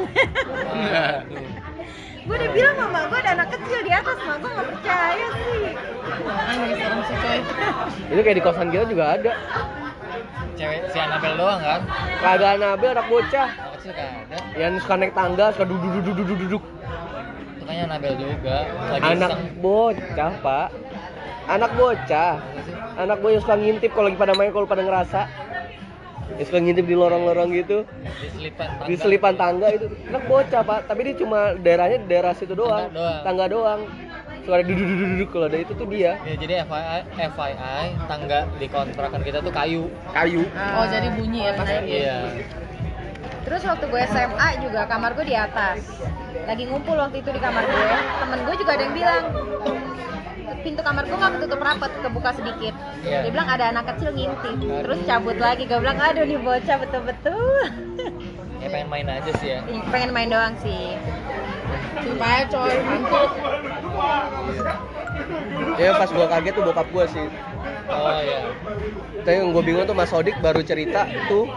[2.23, 5.63] Gue udah bilang mama gue ada anak kecil di atas, mak gue nggak percaya sih.
[6.23, 7.39] Lagi serem sih coy.
[8.07, 9.31] itu kayak di kosan kita juga ada
[10.53, 11.81] Cewek si Anabel doang kan?
[12.21, 14.37] kagak Anabel anak bocah Anak kecil kan ada.
[14.53, 18.55] yang suka naik tangga suka duduk duduk duduk duduk Itu kayaknya Anabel juga.
[18.87, 19.43] Lagi anak iseng.
[19.59, 20.67] bocah pak
[21.43, 22.31] anak bocah
[22.95, 25.21] anak bocah suka ngintip kalau lagi pada main kalau pada ngerasa
[26.35, 28.85] ya, suka ngintip di lorong-lorong gitu Di selipan tangga.
[28.85, 32.93] di selipan tangga itu anak bocah pak tapi dia cuma daerahnya daerah situ doang Tangga
[32.93, 33.21] doang.
[33.23, 33.81] tangga doang
[34.39, 36.99] suka ada duduk duduk duduk kalau ada itu tuh dia Ya, jadi FYI,
[37.31, 39.83] FYI tangga di kontrakan kita tuh kayu.
[40.11, 42.17] kayu Oh jadi bunyi ya pas Iya.
[43.43, 45.83] Terus waktu gue SMA juga kamar gue di atas.
[46.43, 47.87] Lagi ngumpul waktu itu di kamar gue.
[48.17, 49.23] Temen gue juga ada yang bilang
[50.63, 52.73] pintu kamar gue nggak ketutup rapat, kebuka sedikit.
[53.03, 53.27] Iya.
[53.27, 54.55] Dia bilang ada anak kecil ngintip.
[54.63, 55.67] Terus cabut lagi.
[55.67, 57.63] Gue bilang aduh nih bocah betul-betul.
[58.63, 59.59] Ya pengen main aja sih ya.
[59.91, 60.95] Pengen main doang sih.
[61.99, 63.21] Supaya coy, hantu.
[65.77, 67.27] ya pas gua kaget tuh bokap gua sih
[67.91, 68.39] Oh iya.
[69.21, 71.51] tapi yang gue bingung tuh Mas Sodik baru cerita tuh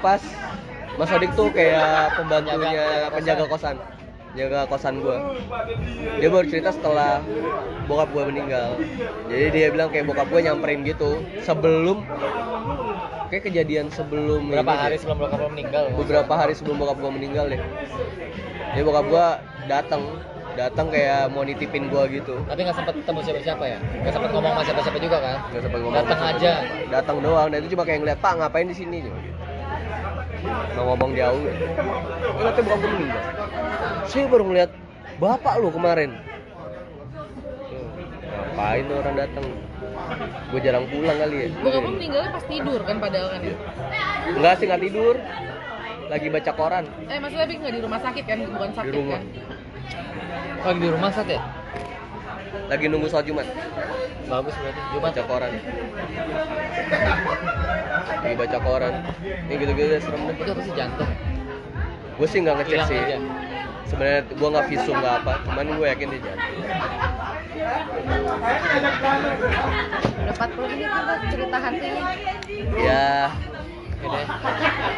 [0.00, 0.18] pas
[0.96, 3.76] Mas Sodik tuh kayak pembantunya Penjaga penjaga kosan
[4.32, 5.18] jaga kosan gue
[6.16, 7.20] dia baru cerita setelah
[7.84, 8.80] bokap gue meninggal
[9.26, 11.10] jadi dia bilang kayak bokap gue nyamperin gitu
[11.40, 12.00] sebelum
[13.28, 15.00] kayak kejadian sebelum Berapa hari deh.
[15.00, 15.84] sebelum bokap lo meninggal?
[15.94, 17.60] beberapa hari sebelum bokap gue meninggal deh
[18.72, 19.26] jadi bokap gue
[19.66, 20.02] datang
[20.52, 23.78] datang kayak mau nitipin gue gitu Tapi nggak sempet ketemu siapa-siapa ya?
[23.80, 25.36] Nggak sempet ngomong sama siapa-siapa juga kan?
[25.48, 26.52] nggak sempat ngomong Datang aja.
[26.88, 29.40] datang doang dan itu cuma kayak ngeliat pak ngapain di sini cuma gitu.
[30.42, 31.42] Nggak ngomong jauh.
[31.46, 33.22] Ini katanya bukan gue meninggal
[34.02, 34.70] saya baru ngeliat
[35.16, 36.10] bapak lu kemarin
[38.52, 39.44] ngapain tuh orang datang
[40.52, 43.56] gue jarang pulang kali ya Bokap lu meninggalnya pas tidur kan padahal kan ya.
[44.36, 45.14] enggak sih nggak tidur
[46.06, 49.16] lagi baca koran Eh maksudnya tapi nggak di rumah sakit kan, bukan sakit rumah.
[49.16, 49.24] kan?
[50.62, 51.40] Oh, di rumah sakit?
[52.68, 53.46] Lagi nunggu sholat jumat
[54.22, 54.80] Bagus berarti.
[54.94, 55.52] Jumat baca koran
[58.22, 58.94] lagi baca koran
[59.44, 61.10] ini gitu-gitu deh, serem deh itu apa sih jantung?
[62.12, 63.16] gue sih nggak ngecek Hilang sih aja.
[63.84, 66.56] sebenarnya gue nggak visum nggak apa cuman gue yakin dia jantung
[70.22, 72.02] Udah 40 menit juga cerita hantunya.
[72.78, 73.06] ya
[74.02, 74.26] Oke deh.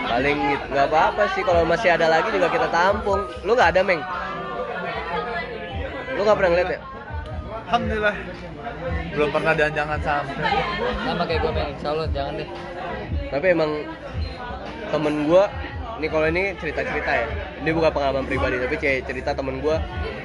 [0.05, 0.65] paling gitu.
[0.71, 4.01] nggak apa-apa sih kalau masih ada lagi juga kita tampung lu nggak ada meng
[6.15, 6.81] lu nggak pernah ngeliat ya
[7.65, 8.17] Alhamdulillah.
[9.15, 10.45] Belum pernah dan jangan sampai.
[11.01, 11.69] Sama kayak gue, Mel.
[11.73, 12.49] Insya Allah jangan deh.
[13.25, 13.83] tapi emang
[14.89, 15.43] temen gue
[15.99, 17.27] ini kalau ini cerita-cerita ya.
[17.59, 19.77] Ini bukan pengalaman pribadi tapi ce- cerita temen gue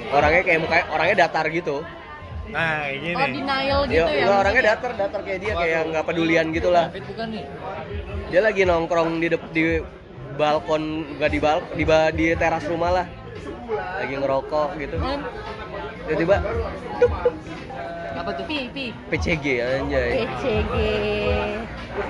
[0.10, 1.82] orangnya kayak muka orangnya datar gitu.
[2.50, 3.14] Nah, kayak gini.
[3.14, 6.70] oh denial gitu Iya, ya enggak, orangnya datar datar kayak dia kayak nggak pedulian gitu
[6.70, 7.44] lah bukan nih?
[8.30, 9.64] Dia lagi nongkrong di dep- di
[10.34, 10.84] balkon
[11.18, 13.06] nggak di bal di, ba- di teras rumah lah.
[14.02, 14.98] Lagi ngerokok gitu
[16.10, 16.36] tiba-tiba
[18.20, 18.45] apa tuh?
[18.49, 18.86] Pi pi.
[19.14, 20.26] PCG anjay.
[20.26, 20.76] PCG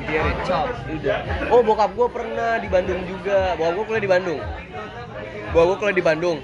[0.07, 1.19] dia recop udah.
[1.51, 3.53] Oh bokap gue pernah di Bandung juga.
[3.59, 4.39] Bokap gue kuliah di Bandung.
[5.51, 6.37] Bokap gue kuliah di Bandung.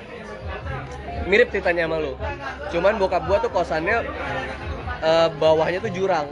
[1.26, 2.14] Mirip ceritanya sama lu.
[2.70, 4.06] Cuman bokap gue tuh kosannya
[5.02, 6.28] eh, bawahnya tuh jurang.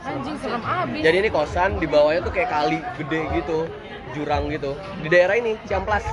[0.00, 1.00] Anjing serem abis.
[1.02, 3.66] Jadi ini kosan di bawahnya tuh kayak kali gede gitu.
[4.14, 4.76] Jurang gitu.
[5.02, 6.04] Di daerah ini Ciamplas.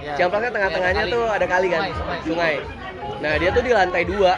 [0.00, 0.16] Ya.
[0.16, 1.36] Ciamplasnya tengah-tengahnya Ya, ada tuh kali.
[1.36, 1.82] ada kali kan?
[1.82, 2.54] Sungai, sungai.
[2.58, 2.79] sungai
[3.20, 4.32] nah dia tuh di lantai dua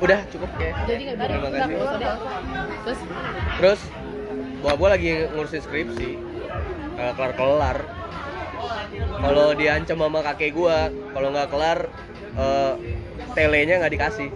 [0.00, 1.64] udah cukup ya jadi nggak bisa
[2.84, 3.00] terus
[3.54, 3.80] Terus
[4.60, 6.10] bokap gue lagi ngurusin skripsi
[6.98, 7.78] eh, kelar-kelar.
[8.94, 10.78] Kalau diancam sama kakek gue,
[11.14, 11.78] kalau nggak kelar
[12.34, 12.72] eh,
[13.32, 14.28] telenya nggak dikasih.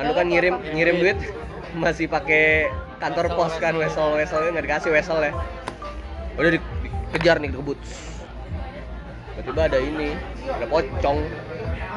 [0.00, 1.18] Anu kan ngirim ngirim duit
[1.82, 2.70] masih pakai
[3.02, 5.32] kantor pos kan wesel weselnya nggak dikasih wesel ya.
[6.40, 6.66] Udah di-
[7.12, 7.78] dikejar nih dikebut.
[9.34, 10.14] Tiba-tiba ada ini,
[10.46, 11.18] ada pocong,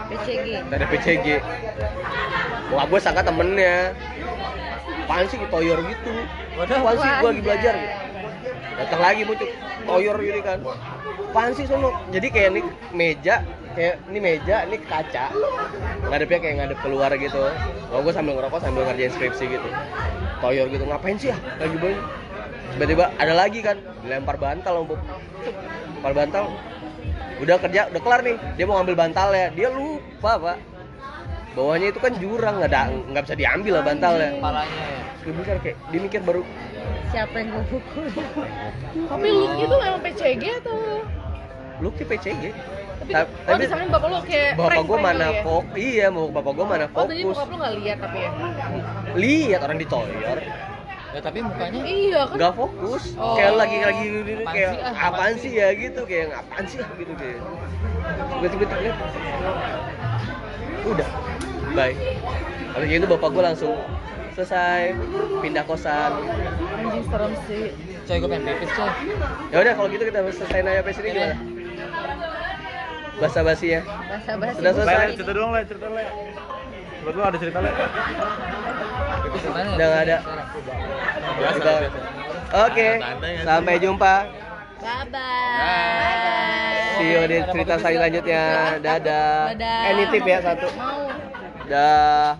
[0.09, 1.27] PCG ada PCG.
[2.73, 3.93] Bokap gue sangka temennya.
[5.05, 6.11] Apaan sih toyor gitu?
[6.57, 7.75] Apaan sih gue lagi belajar.
[8.77, 9.47] Datang lagi muncul
[9.85, 10.59] toyor gitu kan.
[11.31, 11.93] Apaan sih sono?
[12.09, 13.45] Jadi kayak ini meja,
[13.77, 15.29] kayak ini meja, ini kaca.
[16.09, 17.39] Ngadepnya kayak ngadep keluar gitu.
[17.93, 19.69] Oh gue sambil ngerokok sambil ngerjain skripsi gitu.
[20.41, 21.37] Toyor gitu, ngapain sih ya?
[21.61, 21.93] Lagi boy.
[22.75, 24.85] Tiba-tiba ada lagi kan, dilempar bantal.
[24.85, 24.99] Cuk,
[25.97, 26.45] Lempar bantal.
[27.37, 28.35] Udah kerja, udah kelar nih.
[28.57, 30.57] Dia mau ngambil bantalnya, dia lupa pak.
[31.53, 34.29] Bawahnya itu kan jurang, nggak ada, nggak bisa diambil lah bantalnya.
[34.31, 36.41] kepalanya ya Dia mikir kayak, dia mikir baru
[37.07, 38.05] siapa yang gue pukul
[39.11, 40.75] tapi lu itu memang PCG atau
[41.79, 42.43] lu ke PCG.
[42.99, 45.41] tapi, Ta- oh tapi disamain bapak lu kayak bapak prank- gue prank mana ya?
[45.41, 47.33] fok, iya mau bapak gue mana oh jadi fokus.
[47.33, 48.31] bokap lu nggak lihat tapi ya
[49.17, 50.37] Lihat orang ditoyor,
[51.17, 53.03] ya tapi mukanya iya kan nggak fokus.
[53.17, 53.33] Oh.
[53.33, 54.93] Kayak lagi lagi Apaan kayak sih, ah?
[55.09, 57.39] apaan sih ya gitu, kayak apaan sih ah?" gitu kayak.
[58.37, 58.97] Tiba-tiba lihat.
[60.85, 61.09] Udah,
[61.73, 61.95] bye.
[62.77, 63.73] Habis itu bapak gue langsung
[64.37, 64.93] selesai
[65.41, 66.13] pindah kosan.
[66.77, 67.73] anjing serem sih
[68.05, 68.91] coy gue pengen pipis coy
[69.49, 71.35] Ya udah kalau gitu kita selesai nanya sampai sini gimana?
[73.17, 73.81] Basa basi ya.
[73.81, 74.93] bahasa bahasa Udah selesai.
[74.93, 76.05] Le, cerita doang, Le, cerita, Le.
[77.07, 77.71] Buat lu ada cerita, Le.
[79.47, 80.17] mana Udah nggak ada.
[81.39, 81.99] Biasa, Kita- biasa.
[82.67, 84.13] Oke, ya, sampai jumpa.
[84.77, 88.43] bye bye See you di cerita selanjutnya.
[88.83, 89.55] Dadah.
[89.55, 89.87] Dadah.
[89.87, 90.67] Eh nitip ya satu.
[90.75, 91.07] mau
[91.63, 92.35] Dah.